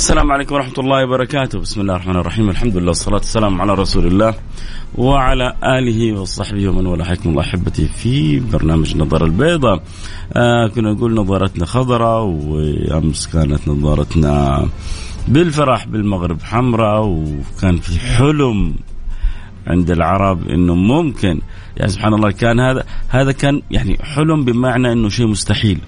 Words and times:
السلام 0.00 0.32
عليكم 0.32 0.54
ورحمة 0.54 0.78
الله 0.78 1.04
وبركاته. 1.04 1.58
بسم 1.60 1.80
الله 1.80 1.94
الرحمن 1.94 2.16
الرحيم. 2.16 2.50
الحمد 2.50 2.76
لله 2.76 2.88
والصلاة 2.88 3.16
والسلام 3.16 3.60
على 3.60 3.74
رسول 3.74 4.06
الله 4.06 4.34
وعلى 4.94 5.56
آله 5.64 6.20
وصحبه 6.20 6.68
ومن 6.68 6.86
والاه. 6.86 7.04
حياكم 7.04 7.30
الله 7.30 7.42
أحبتي 7.42 7.88
في 7.88 8.40
برنامج 8.40 8.96
نظر 8.96 9.24
البيضاء. 9.24 9.82
آه 10.32 10.68
كنا 10.68 10.92
نقول 10.92 11.14
نظارتنا 11.14 11.66
خضراء 11.66 12.22
وأمس 12.24 13.26
كانت 13.26 13.68
نظارتنا 13.68 14.66
بالفرح 15.28 15.86
بالمغرب 15.86 16.42
حمراء 16.42 17.04
وكان 17.04 17.76
في 17.76 18.00
حلم 18.00 18.74
عند 19.66 19.90
العرب 19.90 20.48
إنه 20.48 20.74
ممكن. 20.74 21.40
يعني 21.76 21.90
سبحان 21.92 22.14
الله 22.14 22.30
كان 22.30 22.60
هذا 22.60 22.84
هذا 23.08 23.32
كان 23.32 23.62
يعني 23.70 23.98
حلم 24.02 24.44
بمعنى 24.44 24.92
إنه 24.92 25.08
شيء 25.08 25.26
مستحيل. 25.26 25.78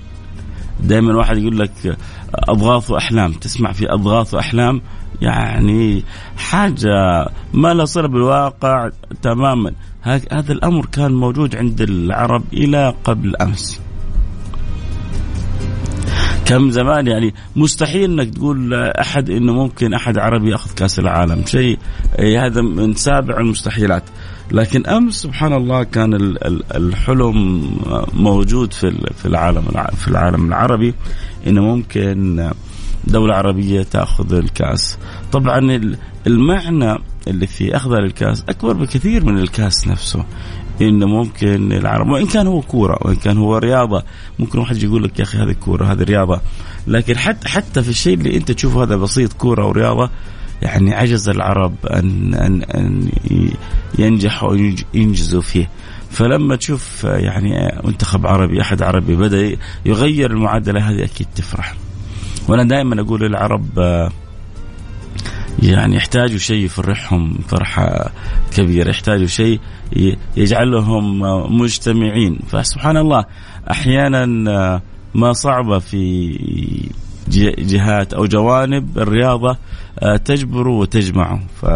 دائما 0.80 1.16
واحد 1.16 1.38
يقول 1.38 1.58
لك 1.58 1.98
أضغاث 2.34 2.90
واحلام 2.90 3.32
تسمع 3.32 3.72
في 3.72 3.92
أضغاث 3.92 4.34
واحلام 4.34 4.80
يعني 5.20 6.04
حاجة 6.36 7.28
ما 7.54 7.74
لا 7.74 7.84
صلة 7.84 8.08
بالواقع 8.08 8.90
تماما. 9.22 9.72
هذا 10.02 10.52
الأمر 10.52 10.86
كان 10.86 11.12
موجود 11.12 11.56
عند 11.56 11.80
العرب 11.80 12.42
إلى 12.52 12.94
قبل 13.04 13.36
أمس. 13.36 13.80
كم 16.44 16.70
زمان 16.70 17.06
يعني 17.06 17.34
مستحيل 17.56 18.20
إنك 18.20 18.34
تقول 18.34 18.74
احد 18.74 19.30
إنه 19.30 19.52
ممكن 19.52 19.94
أحد 19.94 20.18
عربي 20.18 20.50
يأخذ 20.50 20.74
كأس 20.74 20.98
العالم. 20.98 21.46
شيء 21.46 21.78
هذا 22.18 22.62
من 22.62 22.94
سابع 22.94 23.36
المستحيلات. 23.36 24.02
لكن 24.52 24.86
أمس 24.86 25.14
سبحان 25.14 25.52
الله 25.52 25.82
كان 25.82 26.14
الحلم 26.74 27.62
موجود 28.12 28.72
في 28.72 28.90
في 29.16 29.26
العالم 29.26 29.62
في 29.96 30.08
العالم 30.08 30.48
العربي 30.48 30.94
انه 31.46 31.62
ممكن 31.62 32.50
دولة 33.06 33.34
عربية 33.34 33.82
تأخذ 33.82 34.34
الكأس. 34.34 34.98
طبعا 35.32 35.80
المعنى 36.26 36.98
اللي 37.28 37.46
في 37.46 37.76
اخذها 37.76 38.00
للكاس 38.00 38.44
أكبر 38.48 38.72
بكثير 38.72 39.24
من 39.24 39.38
الكأس 39.38 39.88
نفسه. 39.88 40.24
انه 40.82 41.06
ممكن 41.06 41.72
العرب 41.72 42.08
وإن 42.08 42.26
كان 42.26 42.46
هو 42.46 42.60
كورة 42.60 42.98
وإن 43.00 43.16
كان 43.16 43.38
هو 43.38 43.58
رياضة. 43.58 44.02
ممكن 44.38 44.58
واحد 44.58 44.82
يقول 44.82 45.04
لك 45.04 45.18
يا 45.18 45.24
أخي 45.24 45.38
هذه 45.38 45.52
كورة 45.52 45.84
هذه 45.84 46.02
رياضة. 46.02 46.40
لكن 46.86 47.18
حتى 47.18 47.48
حتى 47.48 47.82
في 47.82 47.88
الشيء 47.88 48.14
اللي 48.14 48.36
أنت 48.36 48.52
تشوفه 48.52 48.82
هذا 48.82 48.96
بسيط 48.96 49.32
كورة 49.32 49.66
ورياضة 49.66 50.10
يعني 50.62 50.94
عجز 50.94 51.28
العرب 51.28 51.74
ان 51.86 52.34
ان 52.34 52.62
أن 52.62 53.08
ينجحوا 53.98 54.50
وينجزوا 54.50 55.42
فيه. 55.42 55.68
فلما 56.10 56.56
تشوف 56.56 57.04
يعني 57.04 57.80
منتخب 57.84 58.26
عربي 58.26 58.60
أحد 58.60 58.82
عربي 58.82 59.16
بدأ 59.16 59.56
يغير 59.86 60.30
المعادلة 60.30 60.90
هذه 60.90 61.04
أكيد 61.04 61.26
تفرح. 61.34 61.74
وأنا 62.48 62.64
دائما 62.64 63.00
أقول 63.00 63.20
للعرب 63.20 63.78
يعني 65.62 65.96
يحتاجوا 65.96 66.38
شيء 66.38 66.64
يفرحهم 66.64 67.38
فرحة 67.48 68.10
كبيرة. 68.56 68.90
يحتاجوا 68.90 69.26
شيء 69.26 69.60
يجعلهم 70.36 71.20
مجتمعين. 71.60 72.38
فسبحان 72.48 72.96
الله 72.96 73.24
أحيانا 73.70 74.26
ما 75.14 75.32
صعبة 75.32 75.78
في 75.78 76.38
جهات 77.58 78.14
أو 78.14 78.26
جوانب 78.26 78.98
الرياضة 78.98 79.56
تجبر 80.24 80.68
وتجمع. 80.68 81.40
ف 81.60 81.66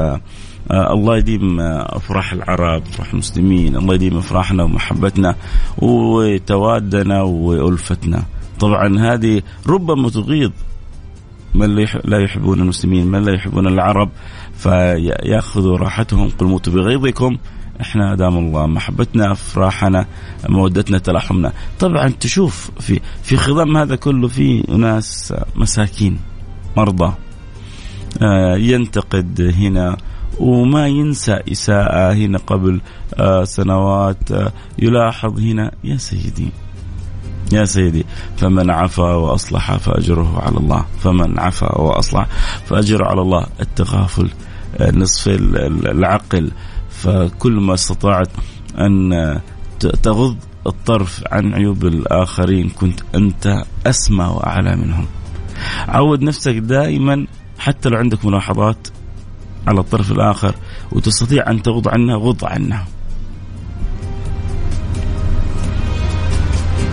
الله 0.71 1.17
يديم 1.17 1.61
أفراح 1.61 2.33
العرب 2.33 2.83
أفراح 2.83 3.13
المسلمين 3.13 3.77
الله 3.77 3.95
يديم 3.95 4.17
أفراحنا 4.17 4.63
ومحبتنا 4.63 5.35
وتوادنا 5.79 7.23
وألفتنا. 7.23 8.23
طبعا 8.61 8.99
هذه 8.99 9.43
ربما 9.67 10.09
تغيظ 10.09 10.51
من 11.55 11.75
لا 12.05 12.19
يحبون 12.19 12.61
المسلمين 12.61 13.07
من 13.07 13.23
لا 13.23 13.35
يحبون 13.35 13.67
العرب 13.67 14.11
فيأخذوا 14.55 15.77
راحتهم. 15.77 16.29
قل 16.39 16.47
موتوا 16.47 16.73
بغيظكم 16.73 17.37
إحنا 17.81 18.15
دام 18.15 18.39
الله 18.39 18.67
محبتنا 18.67 19.33
أفراحنا 19.33 20.07
مودتنا 20.49 20.99
تلاحمنا. 20.99 21.53
طبعا 21.79 22.09
تشوف 22.09 22.71
في 22.81 23.01
في 23.23 23.37
خضم 23.37 23.77
هذا 23.77 23.97
كله 23.97 24.29
في 24.29 24.65
ناس 24.69 25.35
مساكين 25.57 26.19
مرضى. 26.77 27.13
ينتقد 28.57 29.41
هنا 29.41 29.97
وما 30.41 30.89
ينسى 30.89 31.39
إساءة 31.53 32.13
هنا 32.13 32.39
قبل 32.39 32.81
سنوات 33.45 34.29
يلاحظ 34.79 35.41
هنا 35.41 35.73
يا 35.85 35.97
سيدي 35.97 36.49
يا 37.53 37.65
سيدي 37.65 38.07
فمن 38.37 38.71
عفا 38.71 39.15
وأصلح 39.15 39.77
فأجره 39.77 40.41
على 40.41 40.57
الله 40.57 40.85
فمن 41.01 41.39
عفا 41.39 41.79
وأصلح 41.79 42.27
فأجره 42.67 43.07
على 43.07 43.21
الله. 43.21 43.47
التغافل 43.61 44.31
نصف 44.81 45.29
العقل 45.87 46.53
فكل 47.07 47.53
ما 47.53 47.75
استطعت 47.75 48.29
أن 48.79 49.41
تغض 50.03 50.37
الطرف 50.67 51.25
عن 51.31 51.55
عيوب 51.55 51.85
الآخرين 51.85 52.69
كنت 52.69 53.01
أنت 53.15 53.63
أسمى 53.87 54.25
وأعلى 54.25 54.77
منهم. 54.77 55.07
عود 55.89 56.23
نفسك 56.23 56.55
دائما 56.55 57.27
حتى 57.59 57.89
لو 57.89 57.99
عندك 57.99 58.25
ملاحظات 58.25 58.89
على 59.67 59.81
الطرف 59.81 60.13
الآخر 60.13 60.55
وتستطيع 60.93 61.51
أن 61.51 61.63
تغض 61.63 61.89
عنها 61.89 62.17
غض 62.17 62.45
عنها. 62.45 62.87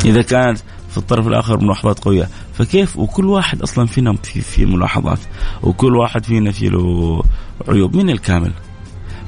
إذا 0.05 0.21
كانت 0.21 0.59
في 0.89 0.97
الطرف 0.97 1.27
الآخر 1.27 1.63
ملاحظات 1.63 1.99
قوية 1.99 2.29
فكيف؟ 2.53 2.97
وكل 2.97 3.25
واحد 3.25 3.61
أصلا 3.61 3.85
فينا 3.85 4.13
في 4.23 4.41
في 4.41 4.65
ملاحظات 4.65 5.19
وكل 5.63 5.95
واحد 5.95 6.25
فينا 6.25 6.51
في 6.51 6.69
له 6.69 7.23
عيوب. 7.67 7.95
من 7.95 8.09
الكامل؟ 8.09 8.51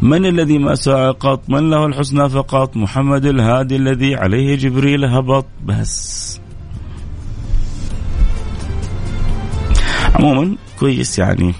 من 0.06 0.26
الذي 0.26 0.58
ما 0.58 0.76
ساء 0.76 1.12
قط؟ 1.12 1.50
من 1.50 1.70
له 1.70 1.86
الحسنى 1.86 2.30
فقط؟ 2.30 2.78
محمد 2.78 3.26
الهادي 3.26 3.76
الذي 3.76 4.16
عليه 4.16 4.56
جبريل 4.56 5.06
هبط. 5.06 5.46
بس. 5.66 6.40
عموما 10.16 10.56
كويس 10.80 11.20
يعني. 11.20 11.54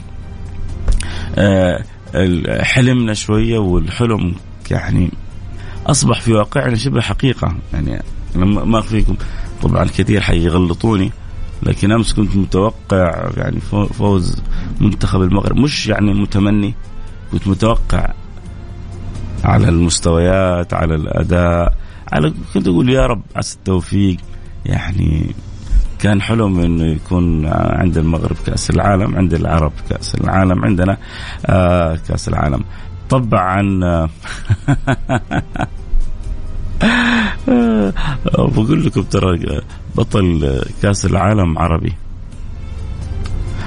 آه 1.36 1.84
حلمنا 2.62 3.14
شوية 3.14 3.58
والحلم 3.58 4.36
يعني 4.72 5.12
أصبح 5.88 6.22
في 6.22 6.34
واقعنا 6.34 6.76
شبه 6.76 7.02
حقيقة. 7.02 7.56
يعني 7.74 8.02
ما 8.36 8.80
أخفيكم. 8.80 9.16
طبعا 9.62 9.86
كثير 9.86 10.22
حيغلطوني 10.22 11.12
لكن 11.64 11.92
أمس 11.92 12.14
كنت 12.14 12.36
متوقع 12.36 13.30
يعني 13.38 13.60
فوز 13.94 14.42
منتخب 14.82 15.22
المغرب. 15.22 15.58
مش 15.58 15.88
يعني 15.88 16.14
متمني 16.14 16.74
كنت 17.32 17.48
متوقع 17.48 18.14
على 19.46 19.70
المستويات 19.70 20.74
على 20.74 20.96
الأداء 20.96 21.74
على 22.12 22.34
كنت 22.54 22.68
أقول 22.68 22.90
يا 22.90 23.06
رب 23.06 23.22
عسى 23.36 23.56
التوفيق. 23.58 24.18
يعني 24.66 25.36
كان 26.00 26.22
حلم 26.22 26.60
إنه 26.60 26.86
يكون 26.86 27.46
عند 27.52 27.98
المغرب 27.98 28.36
كأس 28.46 28.70
العالم 28.70 29.16
عند 29.16 29.34
العرب 29.34 29.72
كأس 29.90 30.16
العالم 30.16 30.66
عندنا 30.66 30.98
آه 31.46 32.00
كأس 32.08 32.28
العالم. 32.28 32.64
طبعا 33.10 33.80
بقول 38.36 38.86
لكم 38.86 39.02
ترى 39.02 39.62
بطل 39.96 40.62
كأس 40.82 41.06
العالم 41.06 41.60
عربي. 41.60 41.94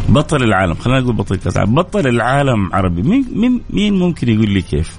بطل 0.08 0.42
العالم 0.42 0.74
خلينا 0.74 1.00
نقول 1.00 1.14
بطل 1.14 1.36
كأس 1.36 1.56
العالم. 1.56 1.74
بطل 1.74 2.06
العالم 2.06 2.74
عربي. 2.74 3.02
مين 3.02 3.24
مين 3.34 3.60
مين 3.70 3.98
ممكن 3.98 4.28
يقول 4.28 4.50
لي 4.50 4.62
كيف؟ 4.62 4.98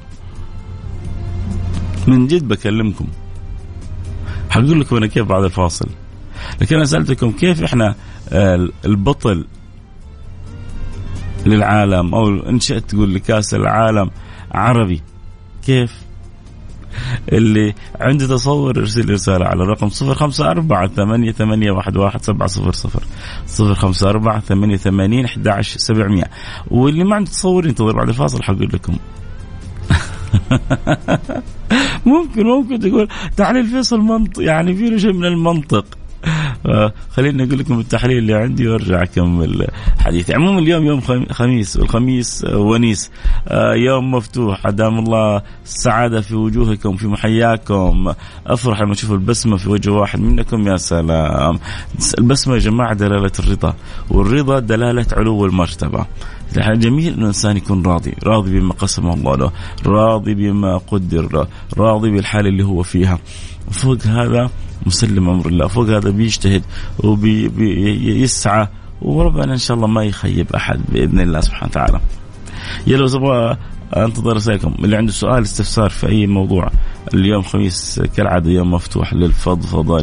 من 2.08 2.28
جد 2.28 2.48
بكلمكم. 2.48 3.08
حقول 4.50 4.82
لكم 4.82 4.96
أنا 4.96 5.08
كيف 5.08 5.26
بعد 5.26 5.44
الفاصل. 5.44 5.90
لكن 6.62 6.76
أنا 6.76 6.86
سألتكم 6.86 7.32
كيف 7.32 7.64
إحنا 7.64 7.96
البطل 8.86 9.46
للعالم 11.46 12.16
أو 12.16 12.50
إن 12.50 12.60
شئت 12.60 12.90
تقول 12.90 13.16
لكاس 13.16 13.54
العالم 13.54 14.10
عربي 14.52 15.02
كيف؟ 15.66 16.10
اللي 17.32 17.74
عنده 18.00 18.28
تصور 18.28 18.78
يرسل 18.78 19.10
رسالة 19.10 19.46
على 19.46 19.64
الرقم 19.64 19.90
صفر 19.90 20.16
خمسة 20.16 20.52
أربعة 20.52 20.88
ثمانية, 20.88 21.32
ثمانية 21.32 21.72
واحد, 21.72 21.98
واحد 21.98 22.24
سبعة 22.24 22.48
صفر 22.48 22.72
صفر. 22.72 23.04
صفر 23.46 23.76
خمسة 23.76 24.10
أربعة 24.10 24.40
ثمانية 24.40 24.78
ثمانين 24.78 25.26
أحد 25.26 25.48
عشر 25.48 25.80
سبعمية 25.80 26.30
واللي 26.68 27.04
ما 27.04 27.16
عنده 27.16 27.32
تصور 27.32 27.66
ينتظر 27.66 27.96
بعد 27.96 28.08
الفاصل 28.10 28.44
حقول 28.44 28.70
لكم. 28.74 28.98
ممكن 32.06 32.44
ممكن 32.44 32.80
تقول 32.80 33.08
تحليل 33.38 33.66
فيصل 33.66 34.00
منطق 34.00 34.44
يعني 34.44 34.76
في 34.76 34.90
له 34.90 34.98
شيء 34.98 35.14
من 35.14 35.26
المنطق. 35.26 35.86
آه، 36.66 36.94
خليني 37.10 37.44
أقول 37.44 37.60
لكم 37.60 37.80
التحليل 37.80 38.18
اللي 38.18 38.34
عندي 38.34 38.68
وأرجع 38.68 39.04
أكمل 39.04 39.68
حديثي 40.00 40.34
عموما 40.34 40.60
اليوم 40.60 40.86
يوم 40.86 41.02
خميس 41.32 41.78
والخميس 41.78 42.46
ونيس. 42.54 43.12
آه، 43.48 43.74
يوم 43.74 44.12
مفتوح. 44.12 44.68
أدام 44.68 45.00
الله 45.00 45.42
السعاده 45.66 46.22
في 46.22 46.36
وجوهكم 46.36 46.96
في 46.96 47.08
محياكم. 47.08 48.14
أفرح 48.48 48.82
لما 48.82 48.94
أشوف 48.94 49.12
البسمة 49.12 49.58
في 49.58 49.70
وجه 49.70 49.92
واحد. 49.92 50.20
منكم 50.20 50.68
يا 50.68 50.78
سلام. 50.78 51.60
البسمة 52.18 52.54
يا 52.54 52.60
جماعة 52.60 52.94
دلالة 52.94 53.32
الرضا. 53.40 53.76
والرضا 54.10 54.60
دلالة 54.60 55.06
علو 55.12 55.46
المرتبة. 55.46 56.06
جميل 56.58 57.14
ان 57.14 57.20
الإنسان 57.20 57.58
يكون 57.58 57.86
راضي، 57.86 58.16
راضي 58.24 58.60
بما 58.60 58.74
قسم 58.74 59.10
الله 59.10 59.36
له، 59.36 59.52
راضي 59.86 60.34
بما 60.34 60.78
قدر 60.78 61.34
له، 61.34 61.48
راضي 61.78 62.12
بالحاله 62.12 62.50
اللي 62.50 62.64
هو 62.64 62.84
فيها. 62.84 63.20
فوق 63.72 64.08
هذا 64.08 64.50
مسلم 64.86 65.30
أمر 65.30 65.48
الله، 65.48 65.68
فوق 65.68 65.90
هذا 65.90 66.10
بيجتهد 66.10 66.64
وبيسعى 67.04 68.68
وربنا 69.02 69.54
إن 69.54 69.58
شاء 69.58 69.78
الله 69.78 69.88
ما 69.88 70.04
يخيب 70.04 70.54
أحد 70.56 70.80
بإذن 70.90 71.20
الله 71.20 71.42
سبحانه 71.42 71.70
وتعالى. 71.72 72.00
يلا 72.88 73.08
تبغى 73.08 73.58
أنتظر 73.98 74.36
رسائلكم 74.36 74.76
اللي 74.80 74.98
عنده 74.98 75.12
سؤال 75.12 75.44
استفسار 75.44 75.90
في 75.90 76.08
أي 76.08 76.28
موضوع 76.28 76.70
اليوم 77.14 77.42
خميس 77.42 78.02
كالعادة 78.18 78.52
يوم 78.52 78.72
مفتوح 78.72 79.14
للفضفضة 79.14 80.00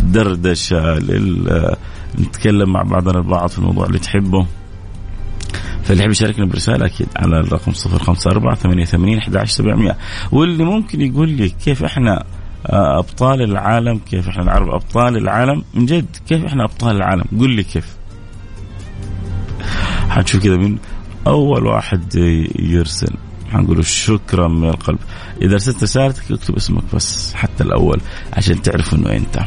للدردشة 0.00 0.98
لل 0.98 1.76
نتكلم 2.20 2.72
مع 2.72 2.82
بعضنا 2.82 3.18
البعض 3.18 3.48
في 3.48 3.58
الموضوع 3.58 3.86
اللي 3.86 3.98
تحبه 3.98 4.46
فاللي 5.84 6.02
يحب 6.02 6.10
يشاركنا 6.10 6.46
برسالة 6.46 6.86
أكيد 6.86 7.08
على 7.16 7.40
الرقم 7.40 7.72
054 7.72 8.54
88 8.54 9.18
11700 9.18 9.96
واللي 10.32 10.64
ممكن 10.64 11.00
يقول 11.00 11.28
لي 11.28 11.48
كيف 11.48 11.84
إحنا 11.84 12.24
آه، 12.66 12.98
أبطال 12.98 13.42
العالم 13.42 13.98
كيف 13.98 14.28
إحنا 14.28 14.42
العرب 14.42 14.68
أبطال 14.68 15.16
العالم؟ 15.16 15.64
من 15.74 15.86
جد 15.86 16.16
كيف 16.28 16.44
إحنا 16.44 16.64
أبطال 16.64 16.96
العالم؟ 16.96 17.24
قل 17.40 17.50
لي 17.50 17.62
كيف. 17.62 17.96
حتشوف 20.08 20.42
كذا 20.42 20.56
من 20.56 20.78
أول 21.26 21.66
واحد 21.66 22.14
يرسل. 22.58 23.14
حنقول 23.52 23.86
شكرا 23.86 24.48
من 24.48 24.68
القلب. 24.68 24.98
إذا 25.42 25.52
أرسلت 25.52 25.82
رسالتك 25.82 26.32
اكتب 26.32 26.56
اسمك 26.56 26.82
بس 26.94 27.34
حتى 27.34 27.64
الأول 27.64 28.00
عشان 28.32 28.62
تعرف 28.62 28.94
إنه 28.94 29.12
أنت. 29.12 29.38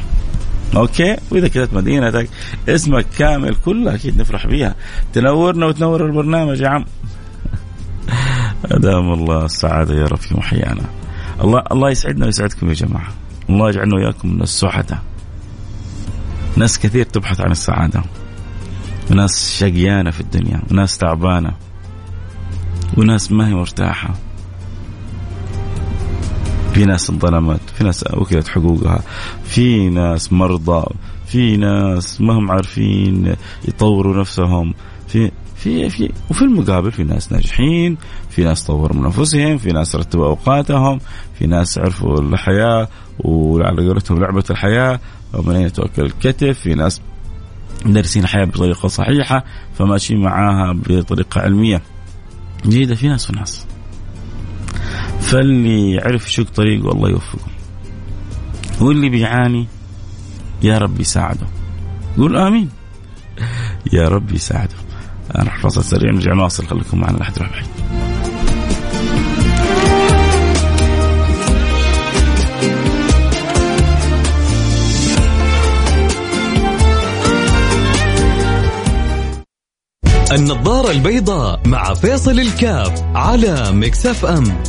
أوكي؟ 0.76 1.18
وإذا 1.32 1.48
كتبت 1.48 1.74
مدينتك 1.74 2.30
اسمك 2.70 3.06
كامل 3.18 3.56
كله 3.56 3.96
أكيد 3.96 4.22
نفرح 4.22 4.48
بيها. 4.48 4.76
تنورنا 5.14 5.66
وتنور 5.66 6.06
البرنامج 6.06 6.62
يا 6.62 6.70
عم. 6.70 6.86
أدام 8.72 9.14
الله 9.14 9.46
السعادة 9.46 9.96
يا 9.96 10.06
رب 10.06 10.18
في 10.18 10.38
محيانا. 10.38 10.84
الله 11.42 11.64
الله 11.72 11.90
يسعدنا 11.90 12.26
ويسعدكم 12.26 12.70
يا 12.70 12.74
جماعة. 12.74 13.12
الله 13.50 13.70
يجعلنا 13.70 13.96
وياكم 13.96 14.36
من 14.36 14.42
السعداء. 14.42 15.00
ناس 16.58 16.80
كثير 16.80 17.06
تبحث 17.06 17.42
عن 17.42 17.52
السعادة. 17.52 18.04
وناس 19.12 19.58
شقيانة 19.60 20.12
في 20.12 20.22
الدنيا. 20.22 20.62
وناس 20.72 20.98
تعبانة. 20.98 21.54
وناس 22.98 23.32
ما 23.32 23.48
هي 23.48 23.54
مرتاحة. 23.54 24.14
في 26.74 26.86
ناس 26.86 27.10
انظلمت 27.10 27.60
في 27.78 27.84
ناس 27.84 28.04
أكلت 28.04 28.48
حقوقها 28.48 29.04
في 29.44 29.90
ناس 29.90 30.34
مرضى 30.34 30.86
في 31.26 31.58
ناس 31.58 32.22
ما 32.22 32.34
هم 32.34 32.52
عارفين 32.52 33.36
يطوروا 33.68 34.20
نفسهم 34.20 34.74
في 35.08 35.32
في 35.56 35.90
في 35.90 36.12
وفي 36.30 36.42
المقابل 36.42 36.92
في 36.92 37.04
ناس 37.04 37.32
ناجحين 37.32 37.98
في 38.30 38.44
ناس 38.44 38.64
طوروا 38.64 38.98
من 38.98 39.06
أنفسهم 39.06 39.58
في 39.58 39.72
ناس 39.72 39.96
رتبوا 39.96 40.26
أوقاتهم 40.26 41.00
في 41.40 41.48
ناس 41.48 41.78
عرفوا 41.78 42.20
الحياة 42.20 42.88
وعلى 43.20 43.88
قولتهم 43.88 44.20
لعبة 44.20 44.44
الحياة 44.50 45.00
ومن 45.34 45.56
اين 45.56 45.74
توكل 45.74 46.02
الكتف 46.02 46.60
في 46.60 46.74
ناس 46.74 47.02
دارسين 47.86 48.24
الحياة 48.24 48.46
بطريقة 48.46 48.88
صحيحة 48.88 49.44
فماشيين 49.74 50.22
معاها 50.22 50.74
بطريقة 50.74 51.42
علمية 51.42 51.82
جيدة 52.66 52.96
في 52.96 53.08
ناس 53.08 53.30
وناس 53.30 53.66
فاللي 55.32 55.92
يعرف 55.92 56.28
يشق 56.28 56.50
طريقه 56.56 56.92
الله 56.92 57.10
يوفقه. 57.10 57.48
واللي 58.82 59.10
بيعاني 59.10 59.68
يا 60.64 60.78
رب 60.78 61.00
يساعده. 61.00 61.48
قول 62.18 62.38
آمين. 62.38 62.70
يا 63.94 64.08
رب 64.08 64.32
يساعده. 64.32 64.76
أنا 65.36 65.50
فاصل 65.62 65.84
سريع 65.84 66.12
نرجع 66.12 66.34
نواصل 66.34 66.68
خليكم 66.68 67.00
معنا 67.00 67.18
لحد 67.18 67.34
تروح 67.34 67.64
النظارة 80.32 80.92
البيضاء 80.92 81.68
مع 81.68 81.94
فيصل 81.94 82.40
الكاف 82.40 83.04
على 83.16 83.72
مكسف 83.72 84.26
أم. 84.26 84.64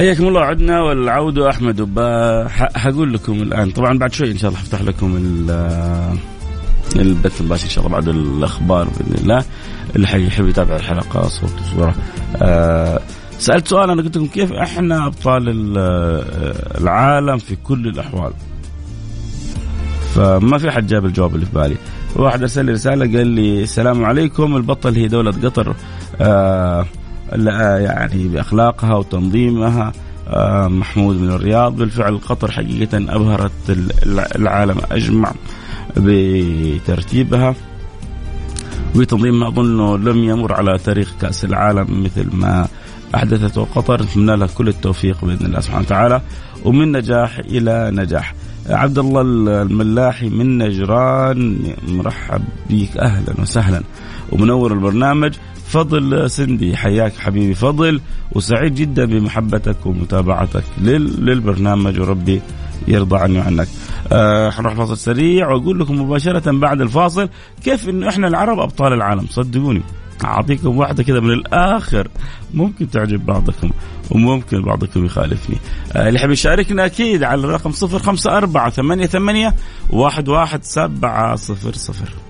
حياكم 0.00 0.28
الله 0.28 0.40
عدنا 0.40 0.80
والعودة 0.80 1.50
أحمد. 1.50 1.80
حقول 2.76 3.12
لكم 3.12 3.32
الآن. 3.32 3.70
طبعا 3.70 3.98
بعد 3.98 4.12
شوي 4.12 4.30
إن 4.30 4.38
شاء 4.38 4.50
الله 4.50 4.60
حفتح 4.60 4.82
لكم 4.82 5.16
البث 6.96 7.40
المباشر 7.40 7.64
إن 7.64 7.70
شاء 7.70 7.86
الله 7.86 7.98
بعد 7.98 8.08
الأخبار 8.08 8.84
بإذن 8.84 9.14
الله. 9.22 9.44
اللي 9.96 10.06
حيحب 10.06 10.48
يتابع 10.48 10.76
الحلقة 10.76 11.28
صوت 11.28 11.52
وصورة. 11.60 11.94
آه 12.36 13.00
سألت 13.38 13.68
سؤال 13.68 13.90
أنا 13.90 14.02
قلت 14.02 14.16
لكم 14.16 14.26
كيف 14.26 14.52
إحنا 14.52 15.06
أبطال 15.06 15.42
العالم 16.80 17.38
في 17.38 17.56
كل 17.56 17.88
الأحوال؟ 17.88 18.32
فما 20.14 20.58
في 20.58 20.70
حد 20.70 20.86
جاب 20.86 21.04
الجواب 21.06 21.34
اللي 21.34 21.46
في 21.46 21.52
بالي. 21.52 21.76
واحد 22.16 22.40
أرسل 22.40 22.64
لي 22.64 22.72
رسالة 22.72 23.18
قال 23.18 23.26
لي 23.26 23.62
السلام 23.62 24.04
عليكم 24.04 24.56
البطل 24.56 24.94
هي 24.94 25.08
دولة 25.08 25.30
قطر. 25.30 25.74
آه 26.20 26.86
يعني 27.32 28.28
بأخلاقها 28.28 28.94
وتنظيمها 28.94 29.92
آه، 30.28 30.68
محمود 30.68 31.16
من 31.16 31.30
الرياض. 31.30 31.76
بالفعل 31.76 32.18
قطر 32.18 32.50
حقيقة 32.50 32.98
أبهرت 32.98 33.50
العالم 34.36 34.76
أجمع 34.92 35.32
بترتيبها. 35.96 37.54
وتنظيمها 38.94 39.48
اظنه 39.48 39.98
لم 39.98 40.24
يمر 40.24 40.52
على 40.52 40.78
تاريخ 40.78 41.12
كأس 41.20 41.44
العالم 41.44 42.02
مثل 42.04 42.36
ما 42.36 42.68
أحدثته 43.14 43.66
قطر. 43.74 44.02
نتمنى 44.02 44.36
لها 44.36 44.46
كل 44.46 44.68
التوفيق 44.68 45.24
بإذن 45.24 45.46
الله 45.46 45.60
سبحانه 45.60 45.84
وتعالى 45.84 46.20
ومن 46.64 46.92
نجاح 46.92 47.38
إلى 47.38 47.90
نجاح. 47.94 48.34
عبد 48.70 48.98
الله 48.98 49.20
الملاحي 49.62 50.28
من 50.28 50.58
نجران. 50.58 51.58
مرحب 51.88 52.42
بك. 52.70 52.96
أهلا 52.96 53.40
وسهلا. 53.40 53.82
ومنور 54.32 54.72
البرنامج 54.72 55.34
فضل 55.66 56.30
سندي. 56.30 56.76
حياك 56.76 57.12
حبيبي 57.16 57.54
فضل. 57.54 58.00
وسعيد 58.32 58.74
جدا 58.74 59.04
بمحبتك 59.04 59.86
ومتابعتك 59.86 60.64
للبرنامج. 60.78 62.00
وربي 62.00 62.40
يرضى 62.88 63.16
عني 63.16 63.38
وعنك. 63.38 63.68
آه 64.12 64.50
حنروح 64.50 64.74
فاصل 64.74 64.98
سريع 64.98 65.48
وأقول 65.48 65.80
لكم 65.80 66.00
مباشرة 66.00 66.58
بعد 66.58 66.80
الفاصل 66.80 67.28
كيف 67.64 67.88
إنه 67.88 68.08
إحنا 68.08 68.28
العرب 68.28 68.58
أبطال 68.58 68.92
العالم. 68.92 69.26
صدقوني. 69.30 69.82
اعطيكم 70.24 70.78
واحدة 70.78 71.02
كذا 71.02 71.20
من 71.20 71.30
الآخر. 71.30 72.08
ممكن 72.54 72.90
تعجب 72.90 73.26
بعضكم 73.26 73.70
وممكن 74.10 74.62
بعضكم 74.62 75.04
يخالفني. 75.04 75.56
آه 75.92 76.08
اللي 76.08 76.20
يحب 76.20 76.30
يشاركنا 76.30 76.86
أكيد 76.86 77.22
على 77.22 77.40
الرقم 77.40 77.70
054 77.70 79.06
88 79.06 79.52
11700 79.92 82.29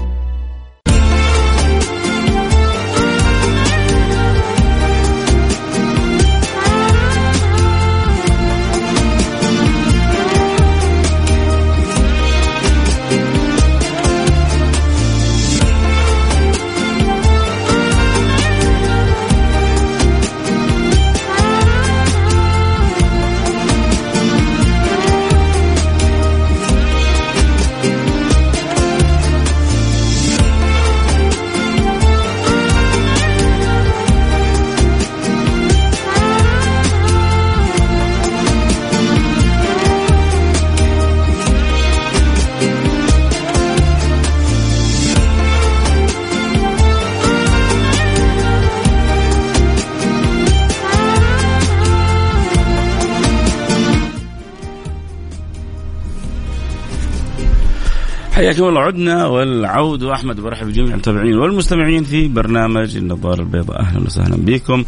حياكم 58.51 58.69
الله 58.69 58.81
عدنا 58.81 59.25
والعود. 59.25 60.03
وأحمد 60.03 60.39
برحب 60.39 60.67
بجميع 60.67 60.91
المتابعين 60.93 61.37
والمستمعين 61.37 62.03
في 62.03 62.27
برنامج 62.27 62.97
النظارة 62.97 63.41
البيضاء. 63.41 63.79
أهلا 63.79 63.99
وسهلا 64.03 64.35
بكم. 64.35 64.83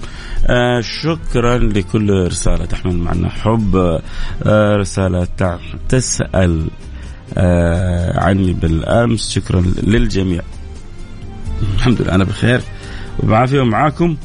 آه 0.47 0.81
شكرا 0.81 1.57
لكل 1.57 2.27
رسالة 2.27 2.65
تحمل 2.65 2.97
معنا 2.97 3.29
حب. 3.29 3.75
آه 4.45 4.75
رسالة 4.75 5.27
تسأل 5.89 6.67
آه 7.37 8.19
عني 8.19 8.53
بالأمس. 8.53 9.29
شكرا 9.29 9.61
للجميع. 9.83 10.41
الحمد 11.75 12.01
لله 12.01 12.15
أنا 12.15 12.23
بخير. 12.23 12.61
وبعافية 13.19 13.61
ومعاكم. 13.61 14.17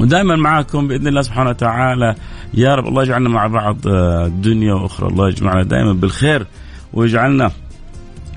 ودائما 0.00 0.36
معاكم 0.36 0.88
بإذن 0.88 1.06
الله 1.06 1.22
سبحانه 1.22 1.50
وتعالى. 1.50 2.14
يا 2.54 2.74
رب 2.74 2.86
الله 2.86 3.02
يجعلنا 3.02 3.28
مع 3.28 3.46
بعض 3.46 3.76
آه، 3.86 4.28
دنيا 4.28 4.74
وأخرى. 4.74 5.08
الله 5.08 5.28
يجمعنا 5.28 5.62
دائما 5.62 5.92
بالخير 5.92 6.46
ويجعلنا 6.92 7.50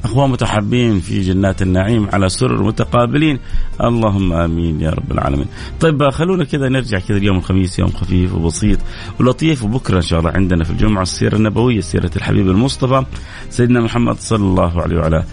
أخوان 0.04 0.30
متحابين 0.30 1.00
في 1.00 1.22
جنات 1.22 1.62
النعيم 1.62 2.08
على 2.14 2.30
سرر 2.30 2.64
متقابلين 2.64 3.40
اللهم 3.84 4.34
آمين 4.34 4.82
يا 4.82 4.90
رب 4.90 5.12
العالمين. 5.12 5.48
طيب 5.80 6.10
خلونا 6.10 6.44
كذا 6.44 6.70
نرجع 6.70 7.00
كذا 7.00 7.18
اليوم 7.18 7.38
الخميس 7.38 7.80
يوم 7.80 7.90
خفيف 7.90 8.36
وبسيط 8.36 8.80
ولطيف 9.20 9.64
وبكرة 9.64 9.98
إن 9.98 10.02
شاء 10.02 10.20
الله 10.20 10.32
عندنا 10.32 10.64
في 10.64 10.72
الجمعة 10.72 11.02
السيرة 11.02 11.36
النبوية 11.36 11.80
سيرة 11.80 12.12
الحبيب 12.16 12.48
المصطفى 12.50 13.06
سيدنا 13.50 13.82
محمد 13.82 14.16
صلى 14.20 14.44
الله 14.44 14.82
عليه 14.82 14.98
وعلى 14.98 15.24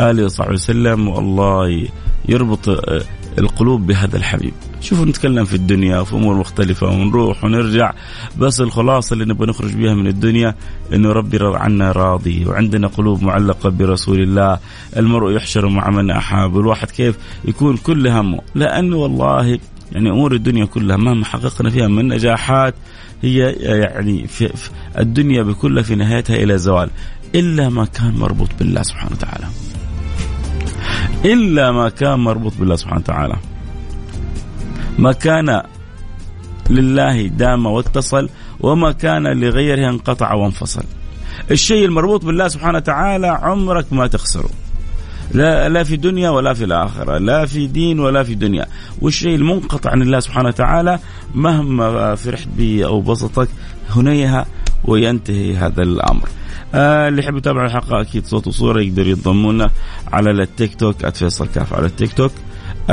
آله 0.00 0.24
وصحبه 0.24 0.52
وسلم 0.52 1.08
والله 1.08 1.88
يربط 2.28 2.68
القلوب 3.38 3.86
بهذا 3.86 4.16
الحبيب. 4.16 4.52
شوفوا 4.80 5.04
نتكلم 5.04 5.44
في 5.44 5.54
الدنيا 5.54 6.02
في 6.02 6.14
أمور 6.14 6.34
مختلفة 6.34 6.86
ونروح 6.86 7.44
ونرجع. 7.44 7.92
بس 8.38 8.60
الخلاصة 8.60 9.14
اللي 9.14 9.24
نبغى 9.24 9.46
نخرج 9.46 9.74
بها 9.74 9.94
من 9.94 10.06
الدنيا 10.06 10.54
إنه 10.94 11.12
ربي 11.12 11.38
عنا 11.40 11.92
راضي 11.92 12.46
وعندنا 12.46 12.86
قلوب 12.86 13.22
معلقة 13.22 13.70
برسول 13.70 14.20
الله. 14.20 14.58
المرء 14.96 15.36
يحشر 15.36 15.68
مع 15.68 15.90
من 15.90 16.10
أحاب. 16.10 16.58
الواحد 16.58 16.90
كيف 16.90 17.18
يكون 17.44 17.76
كل 17.76 18.08
همه؟ 18.08 18.40
لأنه 18.54 18.96
والله 18.96 19.58
يعني 19.92 20.10
أمور 20.10 20.34
الدنيا 20.34 20.64
كلها 20.64 20.96
مهما 20.96 21.24
حققنا 21.24 21.70
فيها 21.70 21.88
من 21.88 22.08
نجاحات 22.08 22.74
هي 23.22 23.52
يعني 23.62 24.26
في 24.26 24.52
الدنيا 24.98 25.42
بكلها 25.42 25.82
في 25.82 25.94
نهايتها 25.94 26.36
إلى 26.36 26.58
زوال. 26.58 26.90
إلا 27.34 27.68
ما 27.68 27.84
كان 27.84 28.14
مربوط 28.14 28.48
بالله 28.58 28.82
سبحانه 28.82 29.12
وتعالى. 29.12 29.46
إلا 31.24 31.72
ما 31.72 31.88
كان 31.88 32.18
مربوط 32.18 32.52
بالله 32.58 32.76
سبحانه 32.76 33.00
وتعالى. 33.00 33.36
ما 34.98 35.12
كان 35.12 35.62
لله 36.70 37.26
دام 37.26 37.66
واتصل 37.66 38.28
وما 38.60 38.92
كان 38.92 39.40
لغيره 39.40 39.88
انقطع 39.88 40.34
وانفصل. 40.34 40.84
الشيء 41.50 41.84
المربوط 41.84 42.24
بالله 42.24 42.48
سبحانه 42.48 42.78
وتعالى 42.78 43.26
عمرك 43.26 43.92
ما 43.92 44.06
تخسره. 44.06 44.50
لا 45.34 45.68
لا 45.68 45.82
في 45.84 45.96
دنيا 45.96 46.30
ولا 46.30 46.54
في 46.54 46.64
الآخرة 46.64 47.18
لا 47.18 47.46
في 47.46 47.66
دين 47.66 48.00
ولا 48.00 48.22
في 48.22 48.34
دنيا. 48.34 48.66
والشيء 49.00 49.34
المنقطع 49.34 49.90
عن 49.90 50.02
الله 50.02 50.20
سبحانه 50.20 50.48
وتعالى 50.48 50.98
مهما 51.34 52.14
فرحت 52.14 52.48
به 52.56 52.86
أو 52.86 53.00
بسطك 53.00 53.48
هنيها 53.90 54.46
وينتهي 54.84 55.56
هذا 55.56 55.82
الأمر. 55.82 56.28
آه 56.74 57.08
اللي 57.08 57.22
يحب 57.22 57.36
يتابع 57.36 57.64
الحلقة 57.64 58.00
أكيد 58.00 58.26
صوت 58.26 58.46
وصورة 58.46 58.80
يقدر 58.80 59.06
ينضمونا 59.06 59.70
على 60.12 60.30
التيك 60.30 60.74
توك 60.74 61.06
@فيصل 61.08 61.48
كاف 61.48 61.74
على 61.74 61.86
التيك 61.86 62.12
توك 62.12 62.32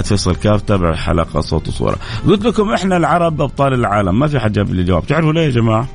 @فيصل 0.03 0.35
كاف 0.35 0.61
تابع 0.61 0.89
الحلقة 0.89 1.41
صوت 1.41 1.67
وصورة. 1.67 1.97
قلت 2.27 2.45
لكم 2.45 2.71
إحنا 2.71 2.97
العرب 2.97 3.41
أبطال 3.41 3.73
العالم 3.73 4.19
ما 4.19 4.27
في 4.27 4.39
حد 4.39 4.51
جاب 4.51 4.73
لي 4.73 4.83
جواب. 4.83 5.07
تعرفوا 5.07 5.33
ليه 5.33 5.41
يا 5.41 5.49
جماعة؟ 5.49 5.87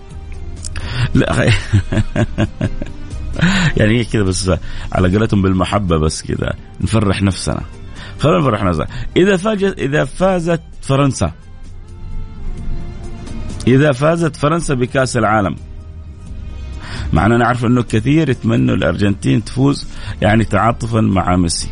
لا 1.15 1.47
يعني 3.77 4.05
كذا 4.05 4.23
بس 4.23 4.51
على 4.93 5.17
قولتهم 5.17 5.43
بالمحبة 5.43 5.97
بس 5.97 6.23
كذا 6.23 6.55
نفرح 6.81 7.23
نفسنا. 7.23 7.63
خلينا 8.19 8.39
نفرح 8.39 8.65
نفسنا. 8.65 8.87
إذا 9.17 9.37
فاجت 9.37 9.79
إذا 9.79 10.05
فازت 10.05 10.61
فرنسا. 10.83 11.33
إذا 13.67 13.93
فازت 13.93 14.37
فرنسا 14.37 14.75
بكأس 14.75 15.17
العالم. 15.17 15.57
مع 17.13 17.27
أننا 17.27 17.37
نعرف 17.37 17.65
أنه 17.65 17.83
كثير 17.83 18.29
يتمنوا 18.29 18.75
الأرجنتين 18.75 19.45
تفوز 19.45 19.87
يعني 20.23 20.45
تعاطفا 20.45 21.01
مع 21.01 21.37
ميسي. 21.37 21.69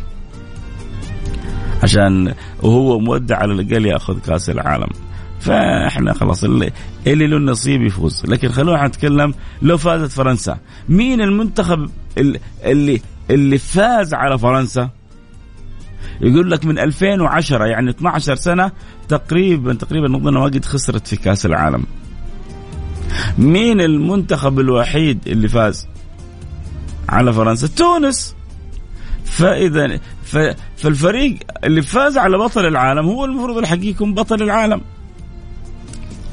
عشان 1.83 2.33
وهو 2.61 2.99
مودع 2.99 3.37
على 3.37 3.53
الأقل 3.53 3.85
يأخذ 3.85 4.19
كأس 4.19 4.49
العالم. 4.49 4.89
فإحنا 5.39 6.13
خلاص 6.13 6.43
اللي, 6.43 6.71
اللي 7.07 7.27
له 7.27 7.37
النصيب 7.37 7.81
يفوز. 7.81 8.23
لكن 8.25 8.49
خلونا 8.49 8.87
نتكلم 8.87 9.33
لو 9.61 9.77
فازت 9.77 10.11
فرنسا 10.11 10.57
مين 10.89 11.21
المنتخب 11.21 11.89
اللي 12.65 13.01
اللي 13.29 13.57
فاز 13.57 14.13
على 14.13 14.37
فرنسا؟ 14.37 14.89
يقول 16.21 16.51
لك 16.51 16.65
من 16.65 16.79
2010 16.79 17.65
يعني 17.65 17.89
12 17.89 18.35
سنة 18.35 18.71
تقريبا 19.07 19.73
تقريبا 19.73 20.07
نظن 20.07 20.33
ما 20.33 20.43
قد 20.43 20.65
خسرت 20.65 21.07
في 21.07 21.15
كأس 21.15 21.45
العالم. 21.45 21.83
مين 23.37 23.81
المنتخب 23.81 24.59
الوحيد 24.59 25.19
اللي 25.27 25.47
فاز 25.47 25.87
على 27.09 27.33
فرنسا؟ 27.33 27.67
تونس. 27.67 28.35
فإذا 29.25 29.99
فالفريق 30.77 31.37
اللي 31.63 31.81
فاز 31.81 32.17
على 32.17 32.37
بطل 32.37 32.65
العالم 32.65 33.05
هو 33.05 33.25
المفروض 33.25 33.57
الحقيقي 33.57 33.87
يكون 33.87 34.13
بطل 34.13 34.43
العالم. 34.43 34.81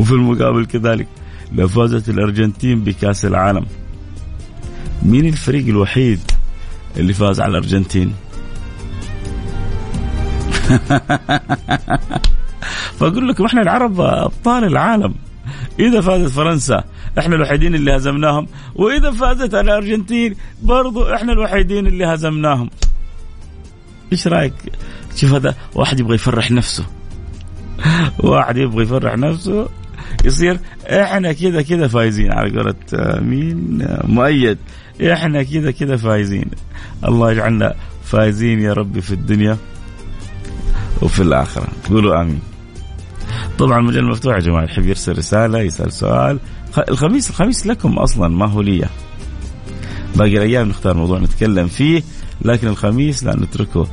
وفي 0.01 0.13
المقابل 0.13 0.67
كذلك 0.67 1.09
لو 1.53 1.69
فازت 1.69 2.09
الأرجنتين 2.09 2.85
بكأس 2.85 3.25
العالم 3.25 3.67
مين 5.03 5.27
الفريق 5.27 5.67
الوحيد 5.67 6.21
اللي 6.97 7.13
فاز 7.13 7.41
على 7.41 7.51
الأرجنتين؟ 7.51 8.15
فأقول 12.99 13.29
لكم 13.29 13.45
إحنا 13.45 13.63
العرب 13.63 14.01
أبطال 14.01 14.65
العالم. 14.65 15.15
إذا 15.79 16.01
فازت 16.01 16.33
فرنسا 16.33 16.85
إحنا 17.19 17.37
الوحيدين 17.37 17.75
اللي 17.75 17.97
هزمناهم. 17.97 18.47
وإذا 18.75 19.11
فازت 19.11 19.55
الأرجنتين 19.55 20.35
برضو 20.63 21.15
إحنا 21.15 21.33
الوحيدين 21.33 21.87
اللي 21.87 22.05
هزمناهم. 22.05 22.71
إيش 24.13 24.27
رأيك؟ 24.29 24.55
شوف 25.17 25.33
هذا 25.33 25.55
واحد 25.75 26.01
يبغى 26.01 26.15
يفرح 26.15 26.51
نفسه. 26.51 26.87
واحد 28.19 28.57
يبغى 28.57 28.83
يفرح 28.83 29.17
نفسه. 29.17 29.69
يصير 30.25 30.59
إحنا 30.87 31.33
كذا 31.33 31.63
كذا 31.63 31.89
فايزين. 31.89 32.33
على 32.33 32.59
قولة 32.59 32.75
آه، 32.95 33.21
مين؟ 33.21 33.83
آه، 33.83 34.07
مؤيد. 34.07 34.59
إحنا 35.13 35.43
كذا 35.43 35.71
كذا 35.71 35.97
فايزين. 35.97 36.51
الله 37.05 37.33
يجعلنا 37.33 37.75
فايزين 38.05 38.61
يا 38.61 38.73
ربي 38.73 39.01
في 39.01 39.13
الدنيا 39.13 39.57
وفي 41.03 41.23
الآخرة. 41.23 41.69
قولوا 41.91 42.23
آمين. 42.23 42.41
طبعا 43.59 43.79
المجال 43.79 44.11
مفتوح 44.11 44.35
يا 44.35 44.41
جماعة. 44.41 44.65
يحب 44.65 44.87
يرسل 44.87 45.19
رسالة 45.19 45.59
يسأل 45.59 45.93
سؤال. 45.93 46.39
الخميس 46.89 47.31
الخميس 47.31 47.67
لكم 47.67 47.99
أصلا 47.99 48.29
ما 48.29 48.47
هو 48.47 48.61
لي 48.61 48.89
باقي 50.17 50.37
الأيام 50.37 50.69
نختار 50.69 50.97
موضوع 50.97 51.19
نتكلم 51.19 51.67
فيه 51.67 52.03
لكن 52.43 52.69
الخميس 52.69 53.25
لا 53.25 53.37
نتركه. 53.37 53.87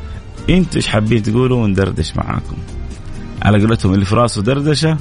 أنتوا 0.50 0.76
إيش 0.76 0.88
حابين 0.88 1.24
تقولوا 1.24 1.64
وندردش 1.64 2.18
معاكم. 2.18 2.56
على 3.42 3.66
قولتهم 3.66 3.94
اللي 3.94 4.06
في 4.06 4.16
راسه 4.16 4.42
دردشة 4.42 4.98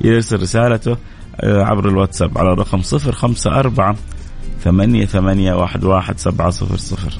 يرسل 0.00 0.42
رسالته 0.42 0.96
آه، 1.40 1.62
عبر 1.62 1.88
الواتساب 1.88 2.38
على 2.38 2.52
الرقم 2.52 2.80
054 2.92 3.96
ثمانية 4.64 5.04
ثمانية 5.04 5.54
واحد 5.54 5.84
واحد 5.84 6.18
سبعة 6.18 6.50
صفر 6.50 6.76
صفر. 6.76 7.18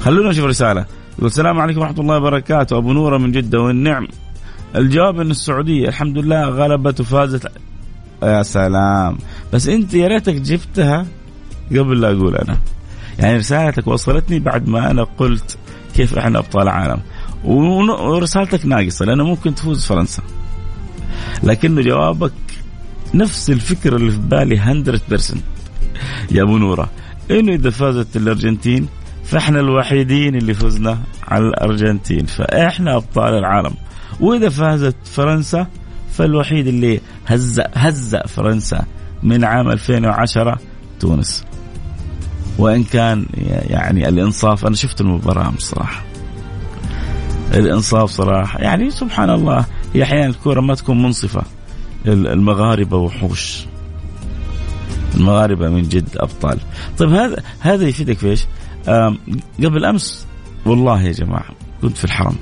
خلونا 0.00 0.30
نشوف 0.30 0.44
رسالة. 0.44 0.86
يقول 1.18 1.26
السلام 1.26 1.60
عليكم 1.60 1.80
ورحمة 1.80 2.00
الله 2.00 2.16
وبركاته. 2.16 2.78
أبو 2.78 2.92
نورة 2.92 3.18
من 3.18 3.32
جدة 3.32 3.60
والنعم. 3.60 4.06
الجواب 4.76 5.20
أن 5.20 5.30
السعودية 5.30 5.88
الحمد 5.88 6.18
لله 6.18 6.44
غلبت 6.44 7.00
وفازت. 7.00 7.52
يا 8.22 8.42
سلام. 8.42 9.18
بس 9.52 9.68
أنت 9.68 9.94
يا 9.94 10.08
ريتك 10.08 10.34
جبتها 10.34 11.06
قبل 11.70 12.00
لا 12.00 12.12
أقول 12.12 12.36
أنا. 12.36 12.58
يعني 13.18 13.36
رسالتك 13.36 13.86
وصلتني 13.86 14.38
بعد 14.38 14.68
ما 14.68 14.90
أنا 14.90 15.04
قلت 15.04 15.58
كيف 15.94 16.18
إحنا 16.18 16.38
أبطال 16.38 16.68
عالم 16.68 17.00
ورسالتك 17.44 18.66
ناقصة 18.66 19.04
لأنه 19.04 19.24
ممكن 19.24 19.54
تفوز 19.54 19.84
فرنسا. 19.84 20.22
لكنه 21.42 21.82
جوابك 21.82 22.32
نفس 23.14 23.50
الفكرة 23.50 23.96
اللي 23.96 24.10
في 24.10 24.18
بالي 24.18 24.56
100% 24.58 25.36
يا 26.30 26.42
أبو 26.42 26.58
نورة 26.58 26.90
إنه 27.30 27.54
إذا 27.54 27.70
فازت 27.70 28.16
الأرجنتين 28.16 28.88
فإحنا 29.24 29.60
الوحيدين 29.60 30.36
اللي 30.36 30.54
فزنا 30.54 30.98
على 31.28 31.44
الأرجنتين. 31.44 32.26
فإحنا 32.26 32.96
أبطال 32.96 33.34
العالم. 33.38 33.74
وإذا 34.20 34.48
فازت 34.48 34.96
فرنسا 35.04 35.66
فالوحيد 36.12 36.66
اللي 36.66 37.00
هزأ 37.26 37.70
هزأ 37.74 38.26
فرنسا 38.26 38.84
من 39.22 39.44
عام 39.44 39.70
2010 39.70 40.58
تونس. 41.00 41.44
وإن 42.58 42.84
كان 42.84 43.26
يعني 43.70 44.08
الإنصاف 44.08 44.66
أنا 44.66 44.76
شفت 44.76 45.00
المباراة 45.00 45.50
بصراحة. 45.50 46.04
الإنصاف 47.54 48.10
صراحة 48.10 48.60
يعني 48.60 48.90
سبحان 48.90 49.30
الله 49.30 49.64
هي 49.94 50.02
أحيانا 50.02 50.26
الكورة 50.26 50.60
ما 50.60 50.74
تكون 50.74 51.02
منصفة. 51.02 51.42
المغاربة 52.06 52.96
وحوش. 52.96 53.66
المغاربة 55.14 55.68
من 55.68 55.82
جد 55.82 56.16
أبطال. 56.16 56.58
طيب 56.98 57.10
هذا 57.10 57.42
هذا 57.60 57.88
يفيدك 57.88 58.18
في 58.18 58.30
إيش؟ 58.30 58.44
قبل 59.64 59.84
أمس 59.84 60.26
والله 60.66 61.02
يا 61.02 61.12
جماعة 61.12 61.50
كنت 61.82 61.96
في 61.96 62.04
الحرم. 62.04 62.36